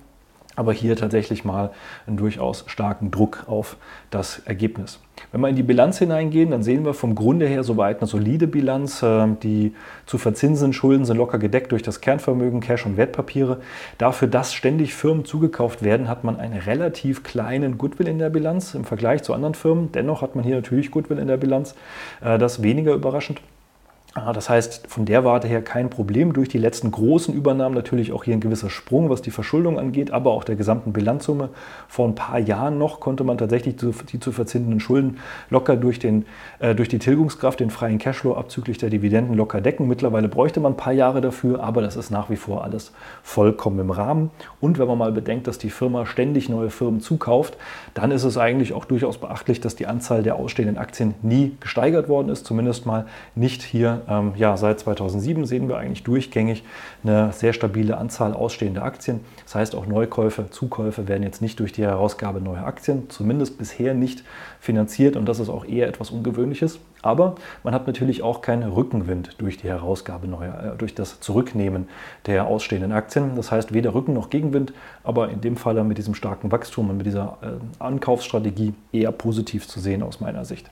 aber 0.56 0.74
hier 0.74 0.96
tatsächlich 0.96 1.46
mal 1.46 1.72
einen 2.08 2.18
durchaus 2.18 2.64
starken 2.68 3.12
Druck 3.12 3.46
auf 3.48 3.78
das 4.10 4.40
Ergebnis. 4.46 5.00
Wenn 5.32 5.42
wir 5.42 5.50
in 5.50 5.56
die 5.56 5.64
Bilanz 5.64 6.00
hineingehen, 6.00 6.52
dann 6.52 6.64
sehen 6.64 6.86
wir 6.86 6.94
vom 6.94 7.16
Grunde 7.16 7.48
her 7.48 7.64
soweit 7.64 8.00
eine 8.00 8.08
solide 8.08 8.48
Bilanz. 8.48 9.02
Äh, 9.02 9.28
die 9.42 9.74
zu 10.06 10.18
verzinsenden 10.18 10.74
Schulden 10.74 11.06
sind 11.06 11.18
locker 11.18 11.40
gedeckt 11.40 11.72
durch 11.72 11.82
das 11.82 12.02
Kernvermögen, 12.02 12.60
Cash 12.60 12.86
und 12.86 12.98
Wertpapiere. 12.98 13.62
Dafür, 13.98 14.28
dass 14.28 14.54
ständig 14.54 14.94
Firmen 14.94 15.26
zugekauft 15.26 15.84
werden, 15.84 16.08
hat 16.08 16.24
man 16.24 16.40
einen 16.40 16.60
relativ 16.60 17.24
kleinen 17.24 17.78
Goodwill 17.78 18.08
in 18.08 18.20
der 18.20 18.30
Bilanz 18.30 18.76
im 18.76 18.86
Vergleich 18.86 19.24
zu 19.24 19.34
anderen 19.34 19.56
Firmen. 19.56 19.92
Dennoch 19.92 20.22
hat 20.22 20.36
man 20.36 20.44
hier 20.44 20.56
natürlich 20.56 20.92
Goodwill 20.92 21.20
in 21.20 21.28
der 21.28 21.38
Bilanz. 21.38 21.76
Äh, 22.22 22.38
das 22.38 22.62
weniger 22.62 22.94
überraschend. 22.94 23.42
Ah, 24.16 24.32
das 24.32 24.48
heißt, 24.48 24.86
von 24.90 25.06
der 25.06 25.26
Warte 25.26 25.48
her 25.48 25.64
kein 25.64 25.90
Problem. 25.90 26.34
Durch 26.34 26.48
die 26.48 26.60
letzten 26.60 26.92
großen 26.92 27.34
Übernahmen 27.34 27.74
natürlich 27.74 28.12
auch 28.12 28.24
hier 28.24 28.36
ein 28.36 28.42
gewisser 28.42 28.70
Sprung, 28.70 29.10
was 29.10 29.24
die 29.24 29.32
Verschuldung 29.32 29.80
angeht, 29.80 30.12
aber 30.12 30.30
auch 30.34 30.44
der 30.44 30.56
gesamten 30.56 30.94
Bilanzsumme. 30.94 31.50
Vor 31.88 32.08
ein 32.08 32.14
paar 32.14 32.38
Jahren 32.38 32.78
noch 32.78 33.00
konnte 33.00 33.24
man 33.24 33.40
tatsächlich 33.40 33.76
die 33.76 34.20
zu 34.20 34.32
verzinsenden 34.32 34.80
Schulden 34.80 35.18
locker 35.50 35.76
durch, 35.76 35.98
den, 35.98 36.28
äh, 36.60 36.76
durch 36.76 36.90
die 36.90 37.00
Tilgungskraft, 37.00 37.60
den 37.60 37.72
freien 37.72 37.98
Cashflow 37.98 38.36
abzüglich 38.36 38.78
der 38.78 38.92
Dividenden 38.92 39.36
locker 39.36 39.62
decken. 39.62 39.88
Mittlerweile 39.88 40.28
bräuchte 40.28 40.60
man 40.60 40.74
ein 40.74 40.78
paar 40.78 40.94
Jahre 40.94 41.20
dafür, 41.20 41.64
aber 41.64 41.82
das 41.82 41.96
ist 41.96 42.12
nach 42.12 42.30
wie 42.30 42.36
vor 42.36 42.64
alles 42.64 42.92
vollkommen 43.24 43.80
im 43.80 43.90
Rahmen. 43.90 44.30
Und 44.62 44.78
wenn 44.78 44.88
man 44.88 45.00
mal 45.00 45.12
bedenkt, 45.12 45.48
dass 45.48 45.58
die 45.58 45.72
Firma 45.72 46.06
ständig 46.06 46.50
neue 46.50 46.70
Firmen 46.70 47.02
zukauft, 47.02 47.58
dann 47.96 48.12
ist 48.12 48.26
es 48.26 48.38
eigentlich 48.38 48.74
auch 48.74 48.86
durchaus 48.86 49.18
beachtlich, 49.18 49.60
dass 49.60 49.76
die 49.76 49.88
Anzahl 49.88 50.22
der 50.22 50.36
ausstehenden 50.36 50.78
Aktien 50.78 51.16
nie 51.24 51.58
gesteigert 51.60 52.10
worden 52.10 52.30
ist, 52.30 52.46
zumindest 52.46 52.86
mal 52.86 53.08
nicht 53.34 53.64
hier 53.64 54.03
ähm, 54.08 54.34
ja, 54.36 54.58
seit 54.58 54.80
2007 54.80 55.46
sehen 55.46 55.68
wir 55.68 55.78
eigentlich 55.78 56.04
durchgängig 56.04 56.64
eine 57.04 57.32
sehr 57.34 57.54
stabile 57.54 57.98
Anzahl 57.98 58.34
ausstehender 58.34 58.84
Aktien. 58.84 59.22
Das 59.44 59.56
heißt, 59.56 59.76
auch 59.76 59.86
Neukäufe, 59.86 60.50
Zukäufe 60.50 61.08
werden 61.08 61.24
jetzt 61.24 61.42
nicht 61.42 61.60
durch 61.60 61.72
die 61.72 61.84
Herausgabe 61.84 62.42
neuer 62.42 62.66
Aktien, 62.66 63.10
zumindest 63.10 63.58
bisher 63.58 63.94
nicht 63.94 64.24
finanziert 64.60 65.16
und 65.16 65.26
das 65.26 65.40
ist 65.40 65.50
auch 65.50 65.66
eher 65.66 65.88
etwas 65.88 66.12
Ungewöhnliches. 66.12 66.80
Aber 67.04 67.36
man 67.64 67.76
hat 67.76 67.86
natürlich 67.86 68.24
auch 68.24 68.42
keinen 68.42 68.72
Rückenwind 68.72 69.36
durch 69.38 69.58
die 69.58 69.68
Herausgabe 69.68 70.28
neuer, 70.28 70.74
äh, 70.74 70.78
durch 70.78 70.96
das 70.96 71.20
Zurücknehmen 71.20 71.88
der 72.26 72.48
ausstehenden 72.48 72.92
Aktien. 72.92 73.36
Das 73.36 73.52
heißt, 73.52 73.74
weder 73.74 73.94
Rücken 73.94 74.14
noch 74.14 74.32
Gegenwind, 74.32 74.74
aber 75.04 75.30
in 75.30 75.42
dem 75.42 75.58
Fall 75.58 75.84
mit 75.84 75.98
diesem 75.98 76.16
starken 76.16 76.52
Wachstum 76.52 76.90
und 76.90 76.98
mit 76.98 77.06
dieser 77.06 77.38
äh, 77.42 77.84
Ankaufsstrategie 77.84 78.74
eher 78.92 79.12
positiv 79.12 79.68
zu 79.68 79.80
sehen 79.80 80.02
aus 80.02 80.20
meiner 80.20 80.46
Sicht. 80.46 80.72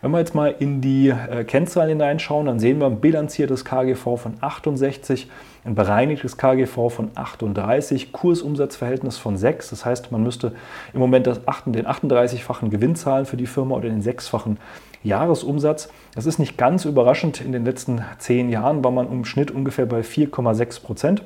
Wenn 0.00 0.10
wir 0.12 0.18
jetzt 0.18 0.34
mal 0.34 0.54
in 0.58 0.80
die 0.80 1.08
äh, 1.08 1.44
Kennzahlen 1.44 1.90
hineinschauen, 1.90 2.46
dann 2.46 2.58
sehen 2.58 2.78
wir 2.78 2.86
ein 2.86 3.00
bilanziertes 3.00 3.64
KGV 3.64 4.16
von 4.16 4.34
68, 4.40 5.28
ein 5.66 5.74
bereinigtes 5.74 6.36
KGV 6.36 6.90
von 6.90 7.10
38, 7.14 8.12
Kursumsatzverhältnis 8.12 9.18
von 9.18 9.36
6. 9.36 9.70
Das 9.70 9.84
heißt, 9.84 10.12
man 10.12 10.22
müsste 10.22 10.52
im 10.92 11.00
Moment 11.00 11.26
das 11.26 11.46
8, 11.46 11.74
den 11.74 11.86
38-fachen 11.86 12.70
Gewinn 12.70 12.94
zahlen 12.94 13.26
für 13.26 13.36
die 13.36 13.46
Firma 13.46 13.74
oder 13.74 13.88
den 13.88 14.00
sechsfachen 14.00 14.58
Jahresumsatz. 15.02 15.88
Das 16.14 16.26
ist 16.26 16.38
nicht 16.38 16.56
ganz 16.56 16.84
überraschend. 16.84 17.40
In 17.40 17.52
den 17.52 17.64
letzten 17.64 18.02
zehn 18.18 18.48
Jahren 18.48 18.84
war 18.84 18.92
man 18.92 19.10
im 19.10 19.24
Schnitt 19.24 19.50
ungefähr 19.50 19.86
bei 19.86 20.00
4,6 20.00 20.82
Prozent. 20.82 21.22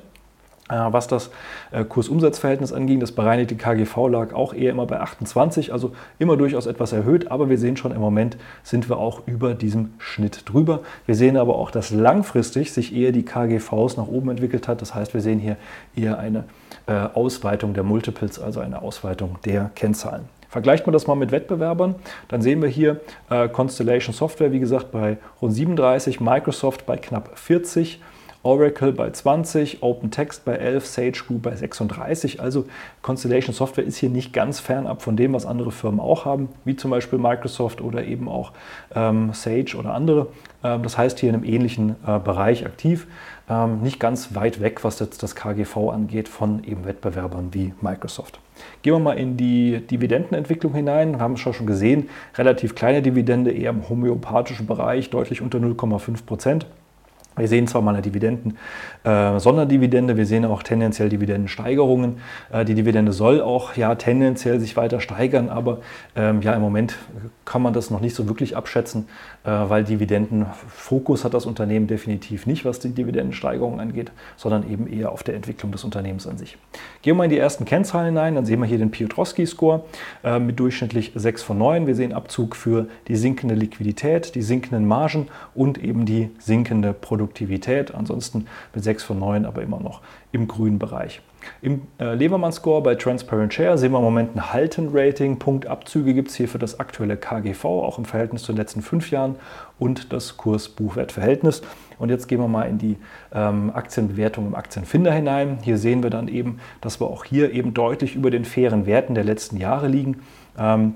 Äh, 0.70 0.92
was 0.92 1.08
das 1.08 1.30
äh, 1.72 1.84
Kursumsatzverhältnis 1.84 2.72
anging, 2.72 3.00
das 3.00 3.12
bereinigte 3.12 3.56
KGV 3.56 4.08
lag 4.08 4.32
auch 4.32 4.54
eher 4.54 4.70
immer 4.70 4.86
bei 4.86 5.00
28, 5.00 5.72
also 5.72 5.92
immer 6.18 6.36
durchaus 6.36 6.66
etwas 6.66 6.92
erhöht, 6.92 7.30
aber 7.30 7.50
wir 7.50 7.58
sehen 7.58 7.76
schon 7.76 7.92
im 7.92 8.00
Moment 8.00 8.36
sind 8.62 8.88
wir 8.88 8.98
auch 8.98 9.26
über 9.26 9.54
diesem 9.54 9.94
Schnitt 9.98 10.48
drüber. 10.48 10.80
Wir 11.06 11.16
sehen 11.16 11.36
aber 11.36 11.56
auch, 11.56 11.70
dass 11.70 11.90
langfristig 11.90 12.72
sich 12.72 12.94
eher 12.94 13.12
die 13.12 13.24
KGVs 13.24 13.96
nach 13.96 14.06
oben 14.06 14.30
entwickelt 14.30 14.68
hat. 14.68 14.80
Das 14.80 14.94
heißt, 14.94 15.12
wir 15.12 15.20
sehen 15.20 15.40
hier 15.40 15.56
eher 15.96 16.18
eine 16.18 16.44
äh, 16.86 16.92
Ausweitung 16.92 17.74
der 17.74 17.82
Multiples, 17.82 18.38
also 18.38 18.60
eine 18.60 18.82
Ausweitung 18.82 19.38
der 19.44 19.70
Kennzahlen. 19.74 20.26
Vergleicht 20.48 20.84
man 20.86 20.92
das 20.92 21.06
mal 21.06 21.14
mit 21.14 21.30
Wettbewerbern, 21.30 21.94
dann 22.26 22.42
sehen 22.42 22.60
wir 22.60 22.68
hier 22.68 23.00
Constellation 23.52 24.12
Software, 24.12 24.50
wie 24.50 24.58
gesagt, 24.58 24.90
bei 24.90 25.18
rund 25.40 25.54
37, 25.54 26.20
Microsoft 26.20 26.86
bei 26.86 26.96
knapp 26.96 27.38
40, 27.38 28.00
Oracle 28.42 28.92
bei 28.92 29.10
20, 29.10 29.82
OpenText 29.82 30.44
bei 30.46 30.54
11, 30.54 30.86
SageGroup 30.86 31.42
bei 31.42 31.54
36. 31.54 32.40
Also 32.40 32.64
Constellation 33.02 33.54
Software 33.54 33.84
ist 33.84 33.98
hier 33.98 34.08
nicht 34.08 34.32
ganz 34.32 34.60
fernab 34.60 35.02
von 35.02 35.16
dem, 35.16 35.34
was 35.34 35.44
andere 35.44 35.70
Firmen 35.70 36.00
auch 36.00 36.24
haben, 36.24 36.48
wie 36.64 36.74
zum 36.74 36.90
Beispiel 36.90 37.18
Microsoft 37.18 37.82
oder 37.82 38.04
eben 38.04 38.28
auch 38.28 38.52
ähm, 38.94 39.32
Sage 39.34 39.76
oder 39.76 39.92
andere. 39.92 40.28
Ähm, 40.64 40.82
das 40.82 40.96
heißt 40.96 41.20
hier 41.20 41.28
in 41.28 41.34
einem 41.34 41.44
ähnlichen 41.44 41.96
äh, 42.06 42.18
Bereich 42.18 42.64
aktiv. 42.64 43.06
Ähm, 43.50 43.82
nicht 43.82 44.00
ganz 44.00 44.34
weit 44.34 44.62
weg, 44.62 44.84
was 44.84 45.00
jetzt 45.00 45.22
das 45.22 45.34
KGV 45.34 45.90
angeht, 45.90 46.28
von 46.28 46.64
eben 46.64 46.86
Wettbewerbern 46.86 47.48
wie 47.52 47.74
Microsoft. 47.82 48.40
Gehen 48.82 48.94
wir 48.94 49.00
mal 49.00 49.18
in 49.18 49.36
die 49.36 49.86
Dividendenentwicklung 49.86 50.74
hinein. 50.74 51.12
Wir 51.12 51.20
haben 51.20 51.34
es 51.34 51.40
schon 51.40 51.66
gesehen, 51.66 52.08
relativ 52.36 52.74
kleine 52.74 53.02
Dividende, 53.02 53.50
eher 53.50 53.70
im 53.70 53.88
homöopathischen 53.88 54.66
Bereich, 54.66 55.10
deutlich 55.10 55.42
unter 55.42 55.58
0,5 55.58 56.24
Prozent. 56.24 56.66
Wir 57.36 57.48
sehen 57.48 57.66
zwar 57.68 57.80
mal 57.80 57.92
eine 57.92 58.02
Dividenden, 58.02 58.58
äh, 59.04 59.38
Sonderdividende, 59.38 60.16
wir 60.16 60.26
sehen 60.26 60.44
auch 60.44 60.62
tendenziell 60.62 61.08
Dividendensteigerungen. 61.08 62.16
Äh, 62.52 62.64
die 62.64 62.74
Dividende 62.74 63.12
soll 63.12 63.40
auch 63.40 63.76
ja 63.76 63.94
tendenziell 63.94 64.60
sich 64.60 64.76
weiter 64.76 65.00
steigern, 65.00 65.48
aber 65.48 65.78
ähm, 66.16 66.42
ja 66.42 66.52
im 66.54 66.60
Moment 66.60 66.96
kann 67.44 67.62
man 67.62 67.72
das 67.72 67.90
noch 67.90 68.00
nicht 68.00 68.14
so 68.14 68.28
wirklich 68.28 68.56
abschätzen, 68.56 69.06
äh, 69.44 69.50
weil 69.50 69.84
Dividendenfokus 69.84 71.24
hat 71.24 71.32
das 71.32 71.46
Unternehmen 71.46 71.86
definitiv 71.86 72.46
nicht, 72.46 72.64
was 72.64 72.80
die 72.80 72.90
Dividendensteigerung 72.90 73.80
angeht, 73.80 74.10
sondern 74.36 74.68
eben 74.68 74.86
eher 74.86 75.12
auf 75.12 75.22
der 75.22 75.34
Entwicklung 75.34 75.72
des 75.72 75.84
Unternehmens 75.84 76.26
an 76.26 76.36
sich. 76.36 76.58
Gehen 77.02 77.12
wir 77.12 77.14
mal 77.14 77.24
in 77.24 77.30
die 77.30 77.38
ersten 77.38 77.64
Kennzahlen 77.64 78.06
hinein, 78.06 78.34
dann 78.34 78.44
sehen 78.44 78.60
wir 78.60 78.66
hier 78.66 78.78
den 78.78 78.90
Piotrowski-Score 78.90 79.84
äh, 80.24 80.38
mit 80.38 80.58
durchschnittlich 80.60 81.12
6 81.14 81.42
von 81.42 81.58
9. 81.58 81.86
Wir 81.86 81.94
sehen 81.94 82.12
Abzug 82.12 82.56
für 82.56 82.88
die 83.08 83.16
sinkende 83.16 83.54
Liquidität, 83.54 84.34
die 84.34 84.42
sinkenden 84.42 84.86
Margen 84.86 85.28
und 85.54 85.78
eben 85.78 86.04
die 86.04 86.30
sinkende 86.38 86.92
Produktivität. 86.92 87.19
Produktivität. 87.20 87.94
Ansonsten 87.94 88.46
mit 88.74 88.82
6 88.82 89.04
von 89.04 89.18
9, 89.18 89.44
aber 89.44 89.62
immer 89.62 89.78
noch 89.78 90.00
im 90.32 90.48
grünen 90.48 90.78
Bereich. 90.78 91.20
Im 91.60 91.82
äh, 91.98 92.14
Levermann-Score 92.14 92.82
bei 92.82 92.94
Transparent 92.94 93.52
Share 93.52 93.76
sehen 93.76 93.92
wir 93.92 93.98
im 93.98 94.04
Moment 94.04 94.36
ein 94.36 94.52
Halten-Rating. 94.52 95.38
Punktabzüge 95.38 96.14
gibt 96.14 96.28
es 96.28 96.36
hier 96.36 96.48
für 96.48 96.58
das 96.58 96.80
aktuelle 96.80 97.16
KGV, 97.16 97.64
auch 97.64 97.98
im 97.98 98.04
Verhältnis 98.06 98.42
zu 98.42 98.52
den 98.52 98.58
letzten 98.58 98.80
fünf 98.80 99.10
Jahren 99.10 99.36
und 99.78 100.12
das 100.12 100.38
Kurs-Buchwert-Verhältnis. 100.38 101.62
Und 101.98 102.08
jetzt 102.08 102.26
gehen 102.26 102.40
wir 102.40 102.48
mal 102.48 102.64
in 102.64 102.78
die 102.78 102.96
ähm, 103.34 103.70
Aktienbewertung 103.74 104.46
im 104.46 104.54
Aktienfinder 104.54 105.12
hinein. 105.12 105.58
Hier 105.62 105.76
sehen 105.76 106.02
wir 106.02 106.10
dann 106.10 106.28
eben, 106.28 106.60
dass 106.80 107.00
wir 107.00 107.06
auch 107.06 107.24
hier 107.24 107.52
eben 107.52 107.74
deutlich 107.74 108.14
über 108.14 108.30
den 108.30 108.46
fairen 108.46 108.86
Werten 108.86 109.14
der 109.14 109.24
letzten 109.24 109.58
Jahre 109.58 109.88
liegen. 109.88 110.22
Ähm, 110.58 110.94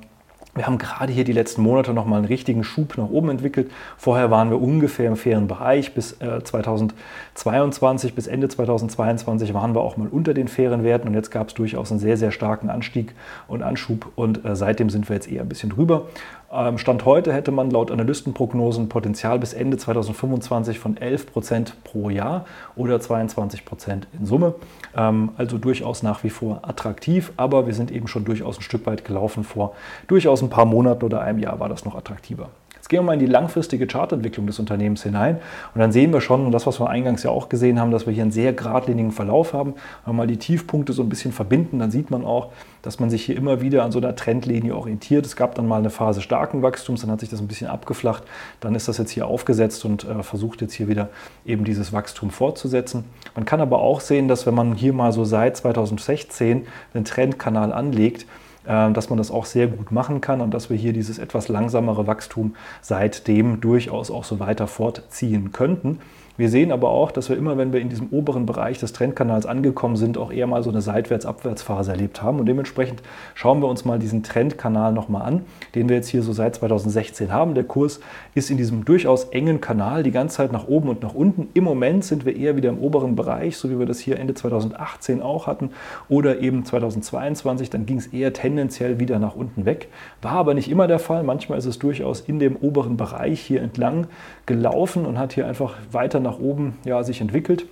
wir 0.54 0.66
haben 0.66 0.78
gerade 0.78 1.12
hier 1.12 1.24
die 1.24 1.32
letzten 1.32 1.62
Monate 1.62 1.92
nochmal 1.92 2.18
einen 2.18 2.26
richtigen 2.26 2.64
Schub 2.64 2.96
nach 2.96 3.08
oben 3.08 3.30
entwickelt. 3.30 3.70
Vorher 3.96 4.30
waren 4.30 4.50
wir 4.50 4.60
ungefähr 4.60 5.08
im 5.08 5.16
fairen 5.16 5.48
Bereich. 5.48 5.94
Bis 5.94 6.12
äh, 6.20 6.42
2022, 6.42 8.14
bis 8.14 8.26
Ende 8.26 8.48
2022 8.48 9.54
waren 9.54 9.74
wir 9.74 9.80
auch 9.80 9.96
mal 9.96 10.08
unter 10.08 10.34
den 10.34 10.48
fairen 10.48 10.84
Werten 10.84 11.08
und 11.08 11.14
jetzt 11.14 11.30
gab 11.30 11.48
es 11.48 11.54
durchaus 11.54 11.90
einen 11.90 12.00
sehr, 12.00 12.16
sehr 12.16 12.30
starken 12.30 12.70
Anstieg 12.70 13.14
und 13.48 13.62
Anschub 13.62 14.12
und 14.14 14.44
äh, 14.44 14.54
seitdem 14.54 14.90
sind 14.90 15.08
wir 15.08 15.16
jetzt 15.16 15.30
eher 15.30 15.42
ein 15.42 15.48
bisschen 15.48 15.70
drüber. 15.70 16.06
Ähm, 16.54 16.78
Stand 16.78 17.04
heute 17.04 17.32
hätte 17.32 17.50
man 17.50 17.70
laut 17.70 17.90
Analystenprognosen 17.90 18.88
Potenzial 18.88 19.38
bis 19.40 19.52
Ende 19.52 19.76
2025 19.76 20.78
von 20.78 20.96
11 20.96 21.32
Prozent 21.32 21.74
pro 21.82 22.10
Jahr 22.10 22.46
oder 22.76 23.00
22 23.00 23.64
Prozent 23.64 24.06
in 24.18 24.24
Summe. 24.24 24.54
Ähm, 24.96 25.30
also 25.36 25.58
durchaus 25.58 26.04
nach 26.04 26.22
wie 26.22 26.30
vor 26.30 26.60
attraktiv, 26.62 27.32
aber 27.36 27.66
wir 27.66 27.74
sind 27.74 27.90
eben 27.90 28.06
schon 28.06 28.24
durchaus 28.24 28.58
ein 28.58 28.62
Stück 28.62 28.86
weit 28.86 29.04
gelaufen. 29.04 29.42
Vor 29.42 29.74
durchaus 30.06 30.42
ein 30.42 30.50
paar 30.50 30.64
Monaten 30.64 31.04
oder 31.04 31.22
einem 31.22 31.40
Jahr 31.40 31.58
war 31.58 31.68
das 31.68 31.84
noch 31.84 31.96
attraktiver. 31.96 32.50
Gehen 32.94 33.00
wir 33.00 33.07
mal 33.07 33.14
in 33.14 33.18
die 33.18 33.26
langfristige 33.26 33.88
Chartentwicklung 33.88 34.46
des 34.46 34.61
Unternehmens 34.61 35.02
hinein 35.02 35.40
und 35.74 35.80
dann 35.80 35.90
sehen 35.90 36.12
wir 36.12 36.20
schon, 36.20 36.46
und 36.46 36.52
das, 36.52 36.64
was 36.64 36.78
wir 36.78 36.88
eingangs 36.88 37.24
ja 37.24 37.30
auch 37.30 37.48
gesehen 37.48 37.80
haben, 37.80 37.90
dass 37.90 38.07
wir 38.07 38.12
hier 38.12 38.22
einen 38.22 38.30
sehr 38.30 38.52
geradlinigen 38.52 39.11
Verlauf 39.11 39.52
haben. 39.52 39.74
Wenn 40.04 40.14
wir 40.14 40.18
mal 40.18 40.26
die 40.28 40.37
Tiefpunkte 40.37 40.92
so 40.92 41.02
ein 41.02 41.09
bisschen 41.09 41.33
verbinden, 41.33 41.80
dann 41.80 41.90
sieht 41.90 42.12
man 42.12 42.24
auch, 42.24 42.52
dass 42.83 43.00
man 43.00 43.11
sich 43.11 43.24
hier 43.24 43.37
immer 43.37 43.61
wieder 43.61 43.83
an 43.83 43.90
so 43.90 43.98
einer 43.98 44.14
Trendlinie 44.14 44.76
orientiert. 44.76 45.26
Es 45.26 45.35
gab 45.35 45.57
dann 45.57 45.66
mal 45.66 45.78
eine 45.78 45.90
Phase 45.90 46.22
starken 46.22 46.62
Wachstums, 46.62 47.00
dann 47.00 47.11
hat 47.11 47.18
sich 47.18 47.30
das 47.30 47.40
ein 47.40 47.48
bisschen 47.48 47.66
abgeflacht, 47.66 48.22
dann 48.61 48.76
ist 48.76 48.87
das 48.87 48.98
jetzt 48.98 49.11
hier 49.11 49.26
aufgesetzt 49.26 49.85
und 49.85 50.04
äh, 50.04 50.22
versucht 50.22 50.61
jetzt 50.61 50.74
hier 50.74 50.87
wieder 50.87 51.09
eben 51.44 51.64
dieses 51.64 51.92
Wachstum 51.92 52.30
fortzusetzen. 52.30 53.02
Man 53.35 53.44
kann 53.44 53.61
aber 53.61 53.80
auch 53.80 53.98
sehen, 53.98 54.28
dass 54.28 54.46
wenn 54.46 54.54
man 54.54 54.76
hier 54.76 54.92
mal 54.92 55.11
so 55.11 55.24
seit 55.24 55.57
2016 55.57 56.64
einen 56.94 57.04
Trendkanal 57.04 57.72
anlegt, 57.72 58.24
dass 58.64 59.11
man 59.11 59.18
das 59.18 59.31
auch 59.31 59.44
sehr 59.44 59.66
gut 59.66 59.92
machen 59.92 60.20
kann 60.20 60.40
und 60.40 60.53
dass 60.53 60.70
wir 60.70 60.77
hier 60.77 60.92
dieses 60.92 61.18
etwas 61.18 61.48
langsamere 61.48 62.07
Wachstum 62.07 62.57
seitdem 62.81 63.61
durchaus 63.61 64.11
auch 64.11 64.24
so 64.24 64.40
weiter 64.40 64.66
fortziehen 64.66 65.53
könnten. 65.53 66.00
Wir 66.37 66.49
sehen 66.49 66.73
aber 66.73 66.90
auch, 66.90 67.12
dass 67.12 67.29
wir 67.29 67.37
immer, 67.37 67.57
wenn 67.59 67.73
wir 67.73 67.81
in 67.81 67.88
diesem 67.88 68.09
oberen 68.09 68.44
Bereich 68.44 68.81
des 68.81 68.92
Trendkanals 68.92 69.47
angekommen 69.47 69.94
sind, 69.94 70.18
auch 70.18 70.33
eher 70.33 70.49
mal 70.49 70.64
so 70.64 70.70
eine 70.70 70.81
Seitwärts-Abwärtsphase 70.81 71.92
erlebt 71.92 72.23
haben. 72.23 72.40
Und 72.40 72.47
dementsprechend 72.47 73.03
schauen 73.35 73.62
wir 73.62 73.68
uns 73.68 73.85
mal 73.85 74.01
diesen 74.01 74.25
Trendkanal 74.25 74.92
nochmal 74.92 75.23
an, 75.23 75.42
den 75.77 75.88
wir 75.88 75.94
jetzt 75.94 76.09
hier 76.09 76.25
so 76.25 76.33
seit 76.33 76.57
2016 76.57 77.33
haben. 77.33 77.55
Der 77.55 77.62
Kurs 77.62 78.01
ist 78.35 78.51
in 78.51 78.57
diesem 78.57 78.85
durchaus 78.85 79.27
engen 79.27 79.61
Kanal 79.61 80.03
die 80.03 80.11
ganze 80.11 80.38
Zeit 80.38 80.51
nach 80.51 80.66
oben 80.66 80.88
und 80.88 81.03
nach 81.03 81.14
unten. 81.14 81.51
Im 81.55 81.62
Moment 81.62 82.05
sind 82.05 82.25
wir 82.25 82.35
eher 82.35 82.57
wieder 82.57 82.70
im 82.70 82.79
oberen 82.79 83.14
Bereich, 83.14 83.57
so 83.57 83.70
wie 83.70 83.79
wir 83.79 83.87
das 83.87 84.01
hier 84.01 84.18
Ende 84.18 84.35
2018 84.35 85.23
auch 85.23 85.47
hatten 85.47 85.70
oder 86.09 86.40
eben 86.40 86.64
2022. 86.64 87.70
Dann 87.70 87.87
ging 87.87 87.99
es 87.99 88.09
eher 88.09 88.33
tendenziell 88.33 88.99
wieder 88.99 89.20
nach 89.20 89.37
unten 89.37 89.66
weg. 89.66 89.87
War 90.20 90.33
aber 90.33 90.55
nicht 90.55 90.68
immer 90.68 90.88
der 90.88 90.99
Fall. 90.99 91.23
Manchmal 91.23 91.59
ist 91.59 91.66
es 91.66 91.79
durchaus 91.79 92.18
in 92.18 92.40
dem 92.40 92.57
oberen 92.57 92.97
Bereich 92.97 93.40
hier 93.40 93.62
entlang 93.62 94.09
gelaufen 94.47 95.07
und 95.07 95.16
hat 95.16 95.33
hier 95.33 95.47
einfach 95.47 95.75
weiter 95.92 96.23
nach 96.24 96.40
oben 96.40 96.76
ja, 96.84 97.04
sich 97.04 97.20
entwickelt. 97.20 97.66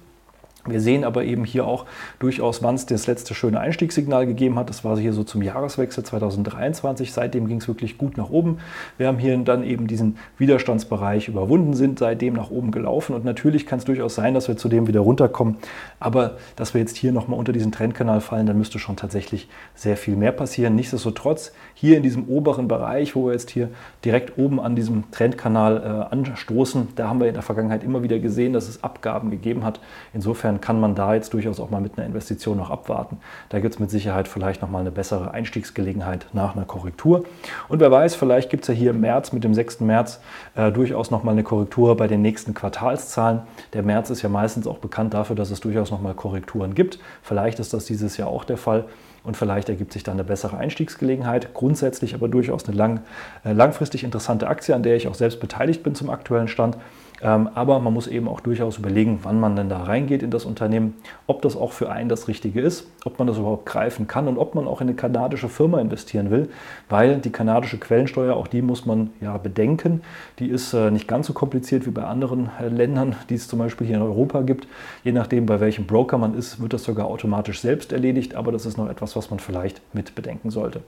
Wir 0.65 0.81
sehen 0.81 1.03
aber 1.03 1.25
eben 1.25 1.45
hier 1.45 1.67
auch 1.67 1.87
durchaus, 2.21 2.63
wann 2.63 2.77
es 2.77 2.87
das 2.87 3.09
letzte 3.09 3.35
schöne 3.35 3.59
Einstiegssignal 3.59 4.27
gegeben 4.27 4.57
hat. 4.61 4.69
Das 4.69 4.85
war 4.85 4.97
hier 4.97 5.13
so 5.13 5.25
zum 5.25 5.43
Jahreswechsel 5.43 6.05
2023. 6.05 7.13
Seitdem 7.13 7.49
ging 7.49 7.57
es 7.57 7.67
wirklich 7.67 7.99
gut 7.99 8.17
nach 8.17 8.31
oben. 8.31 8.59
Wir 8.97 9.09
haben 9.09 9.19
hier 9.19 9.37
dann 9.39 9.65
eben 9.65 9.89
diesen 9.89 10.19
Widerstandsbereich 10.39 11.27
überwunden, 11.27 11.75
sind 11.75 11.99
seitdem 11.99 12.35
nach 12.35 12.53
oben 12.53 12.71
gelaufen. 12.71 13.17
Und 13.17 13.25
natürlich 13.25 13.67
kann 13.67 13.81
es 13.81 13.87
durchaus 13.87 14.15
sein, 14.15 14.35
dass 14.35 14.47
wir 14.47 14.57
zudem 14.57 14.87
wieder 14.87 15.01
runterkommen. 15.01 15.57
Aber 15.99 16.37
dass 16.55 16.75
wir 16.75 16.81
jetzt 16.81 16.97
hier 16.97 17.11
nochmal 17.11 17.41
unter 17.41 17.53
diesen 17.53 17.73
Trendkanal 17.73 18.21
fallen, 18.21 18.47
dann 18.47 18.57
müsste 18.57 18.79
schon 18.79 18.95
tatsächlich 18.95 19.49
sehr 19.75 19.97
viel 19.97 20.15
mehr 20.15 20.33
passieren. 20.33 20.77
Nichtsdestotrotz 20.77 21.53
hier 21.75 21.97
in 21.97 22.05
diesem 22.05 22.29
oberen 22.29 22.69
Bereich, 22.69 23.17
wo 23.17 23.27
wir 23.27 23.33
jetzt 23.33 23.51
hier 23.51 23.69
direkt 24.05 24.39
oben 24.39 24.61
an 24.61 24.77
diesem 24.77 25.11
Trendkanal 25.11 26.09
äh, 26.11 26.15
anstoßen, 26.15 26.89
da 26.95 27.09
haben 27.09 27.19
wir 27.19 27.27
in 27.27 27.35
der 27.35 27.43
Vergangenheit 27.43 27.83
immer 27.83 28.05
wieder 28.05 28.21
gesehen, 28.21 28.53
dass 28.53 28.69
es 28.69 28.85
Abgaben 28.85 29.33
gegeben 29.33 29.65
hat. 29.65 29.81
Insofern 30.15 30.52
insofern 30.53 30.61
kann 30.61 30.81
man 30.81 30.95
da 30.95 31.15
jetzt 31.15 31.33
durchaus 31.33 31.61
auch 31.61 31.71
mal 31.71 31.81
mit 31.81 31.97
einer 31.97 32.07
Investition 32.07 32.57
noch 32.57 32.71
abwarten. 32.71 33.19
Da 33.49 33.61
gibt 33.61 33.75
es 33.75 33.81
mit 33.81 33.91
Sicherheit 33.91 34.29
vielleicht 34.29 34.63
noch 34.63 34.71
mal 34.71 34.81
eine 34.81 34.91
bessere 34.91 35.33
Einstiegsgelegenheit 35.33 36.27
nach 36.33 36.55
einer 36.55 36.65
Korrektur. 36.65 37.25
Und 37.69 37.81
wer 37.81 37.91
weiß, 37.91 38.15
vielleicht 38.15 38.51
gibt 38.51 38.65
es 38.65 38.69
ja 38.69 38.75
hier 38.75 38.91
im 38.91 39.01
März, 39.01 39.33
mit 39.33 39.45
dem 39.45 39.55
6. 39.55 39.81
März, 39.81 40.21
äh, 40.55 40.71
durchaus 40.71 41.11
noch 41.11 41.25
mal 41.25 41.33
eine 41.33 41.43
Korrektur 41.43 41.97
bei 41.97 42.07
den 42.07 42.23
nächsten 42.23 42.55
Quartalszahlen. 42.55 43.41
Der 43.73 43.83
März 43.83 44.11
ist 44.11 44.23
ja 44.23 44.29
meistens 44.29 44.67
auch 44.67 44.79
bekannt 44.79 45.15
dafür, 45.15 45.37
dass 45.37 45.51
es 45.51 45.61
durchaus 45.61 45.91
noch 45.91 46.01
mal 46.01 46.15
Korrekturen 46.15 46.75
gibt. 46.75 46.99
Vielleicht 47.23 47.59
ist 47.59 47.73
das 47.73 47.85
dieses 47.85 48.17
Jahr 48.17 48.29
auch 48.29 48.45
der 48.45 48.57
Fall 48.57 48.85
und 49.25 49.37
vielleicht 49.37 49.69
ergibt 49.69 49.93
sich 49.93 50.03
dann 50.03 50.15
eine 50.15 50.25
bessere 50.25 50.57
Einstiegsgelegenheit. 50.57 51.55
Grundsätzlich 51.55 52.15
aber 52.15 52.29
durchaus 52.29 52.67
eine 52.67 52.77
lang, 52.77 53.01
äh, 53.45 53.53
langfristig 53.53 54.05
interessante 54.05 54.49
Aktie, 54.49 54.75
an 54.75 54.83
der 54.83 54.97
ich 54.97 55.09
auch 55.09 55.15
selbst 55.15 55.41
beteiligt 55.41 55.83
bin 55.83 55.95
zum 55.95 56.11
aktuellen 56.11 56.49
Stand. 56.49 56.77
Ähm, 57.23 57.49
aber 57.55 57.79
man 57.79 57.93
muss 57.93 58.09
eben 58.09 58.27
auch 58.27 58.41
durchaus 58.41 58.79
überlegen, 58.79 59.21
wann 59.23 59.39
man 59.39 59.55
denn 59.55 59.69
da 59.69 59.85
reingeht 59.85 60.25
in 60.25 60.31
das 60.31 60.45
Unternehmen, 60.45 60.95
ob 61.29 61.41
das 61.43 61.57
auch 61.57 61.73
für 61.73 61.91
einen 61.91 62.09
das 62.09 62.27
Richtige 62.27 62.61
ist, 62.61 62.91
ob 63.05 63.19
man 63.19 63.29
das 63.29 63.39
überhaupt 63.39 63.65
greifen 63.65 64.09
kann 64.09 64.27
und 64.27 64.39
ob 64.39 64.57
man 64.57 64.67
auch 64.67 64.81
in 64.81 64.89
eine 64.89 64.97
kanadische 64.97 65.49
Firma 65.49 65.81
investieren 65.81 66.31
will, 66.31 66.49
weil 66.89 67.19
die 67.19 67.31
kanadische 67.31 67.79
Quellensteuer, 67.79 68.35
auch 68.35 68.49
die 68.49 68.61
muss 68.61 68.87
man 68.87 69.11
ja 69.21 69.37
bedenken. 69.39 70.03
Die 70.41 70.49
ist 70.49 70.73
äh, 70.73 70.91
nicht 70.91 71.07
ganz 71.07 71.29
so 71.29 71.33
kompliziert 71.33 71.87
wie 71.87 71.91
bei 71.91 72.03
anderen 72.03 72.51
äh, 72.61 72.69
Ländern, 72.69 73.15
die 73.29 73.37
es 73.37 73.47
zum 73.47 73.61
Beispiel 73.61 73.87
hier 73.87 73.97
in 73.97 74.03
Europa 74.03 74.41
gibt. 74.41 74.67
Je 75.05 75.13
nachdem, 75.13 75.47
bei 75.47 75.61
welchem 75.61 75.87
Broker 75.87 76.19
man 76.19 76.35
ist, 76.35 76.61
wird 76.61 76.73
das 76.73 76.83
sogar 76.83 77.07
automatisch 77.07 77.61
selbst 77.61 77.93
erledigt, 77.93 78.35
aber 78.35 78.51
das 78.51 78.67
ist 78.67 78.77
noch 78.77 78.89
etwas, 78.89 79.15
was 79.15 79.31
man 79.31 79.39
vielleicht 79.39 79.81
mit 79.93 80.17
bedenken 80.17 80.51
sollte. 80.51 80.81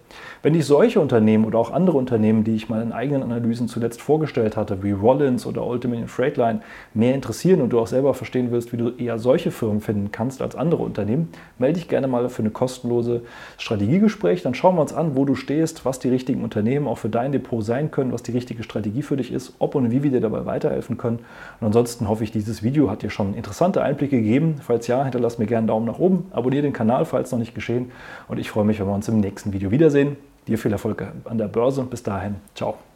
Wenn 0.43 0.55
ich 0.57 0.67
solche 0.67 1.01
Unternehmen 1.01 1.45
oder 1.45 1.61
auch 1.61 1.71
andere 1.71 1.97
Unternehmen, 1.97 2.43
die 2.43 2.57
ich 2.57 2.69
mal 2.69 2.83
in 2.83 2.93
eigenen 2.93 3.23
Analysen 3.23 3.69
zuletzt 3.69 4.03
vorgestellt 4.03 4.57
hatte, 4.57 4.83
wie 4.83 4.91
Rollins 4.91 5.47
oder 5.47 5.65
Ultimate 5.65 6.09
Freight, 6.09 6.24
Tradeline 6.25 6.61
mehr 6.95 7.15
interessieren 7.15 7.61
und 7.61 7.71
du 7.71 7.79
auch 7.79 7.87
selber 7.87 8.15
verstehen 8.15 8.51
willst, 8.51 8.73
wie 8.73 8.77
du 8.77 8.91
eher 8.91 9.19
solche 9.19 9.51
Firmen 9.51 9.81
finden 9.81 10.11
kannst 10.13 10.43
als 10.43 10.57
andere 10.57 10.83
Unternehmen, 10.83 11.29
melde 11.59 11.75
dich 11.75 11.89
gerne 11.89 12.07
mal 12.07 12.29
für 12.29 12.43
eine 12.43 12.51
kostenlose 12.51 13.23
Strategiegespräch. 13.59 14.43
Dann 14.43 14.55
schauen 14.55 14.77
wir 14.77 14.83
uns 14.83 14.93
an, 14.93 15.17
wo 15.17 15.25
du 15.25 15.35
stehst, 15.35 15.85
was 15.85 15.99
die 15.99 16.09
richtigen 16.09 16.43
Unternehmen 16.43 16.87
auch 16.87 16.99
für 16.99 17.09
dein 17.09 17.33
Depot 17.33 17.65
sein 17.65 17.91
können, 17.91 18.13
was 18.13 18.23
die 18.23 18.33
richtige 18.33 18.63
Strategie 18.63 19.03
für 19.03 19.17
dich 19.17 19.33
ist, 19.33 19.55
ob 19.59 19.75
und 19.75 19.91
wie 19.91 20.03
wir 20.03 20.11
dir 20.11 20.21
dabei 20.21 20.47
weiterhelfen 20.47 20.97
können. 20.97 21.21
Und 21.61 21.67
ansonsten 21.67 22.09
hoffe 22.09 22.25
ich, 22.25 22.33
dieses 22.33 22.63
Video 22.63 22.91
hat 22.91 23.03
dir 23.03 23.11
schon 23.11 23.35
interessante 23.35 23.83
Einblicke 23.83 24.17
gegeben. 24.17 24.57
Falls 24.63 24.87
ja, 24.87 25.03
hinterlass 25.03 25.39
mir 25.39 25.47
gerne 25.47 25.59
einen 25.59 25.69
Daumen 25.69 25.87
nach 25.87 25.99
oben, 25.99 26.27
abonniere 26.31 26.63
den 26.63 26.73
Kanal, 26.73 27.05
falls 27.05 27.33
noch 27.33 27.39
nicht 27.39 27.55
geschehen. 27.55 27.91
Und 28.29 28.39
ich 28.39 28.51
freue 28.51 28.65
mich, 28.65 28.81
wenn 28.81 28.87
wir 28.87 28.95
uns 28.95 29.09
im 29.09 29.21
nächsten 29.21 29.53
Video 29.53 29.71
wiedersehen. 29.71 30.17
Dir 30.47 30.59
viel 30.59 30.73
Erfolg 30.73 31.03
an 31.25 31.39
der 31.39 31.49
Börse. 31.49 31.83
Bis 31.85 32.03
dahin, 32.03 32.37
ciao. 32.55 32.94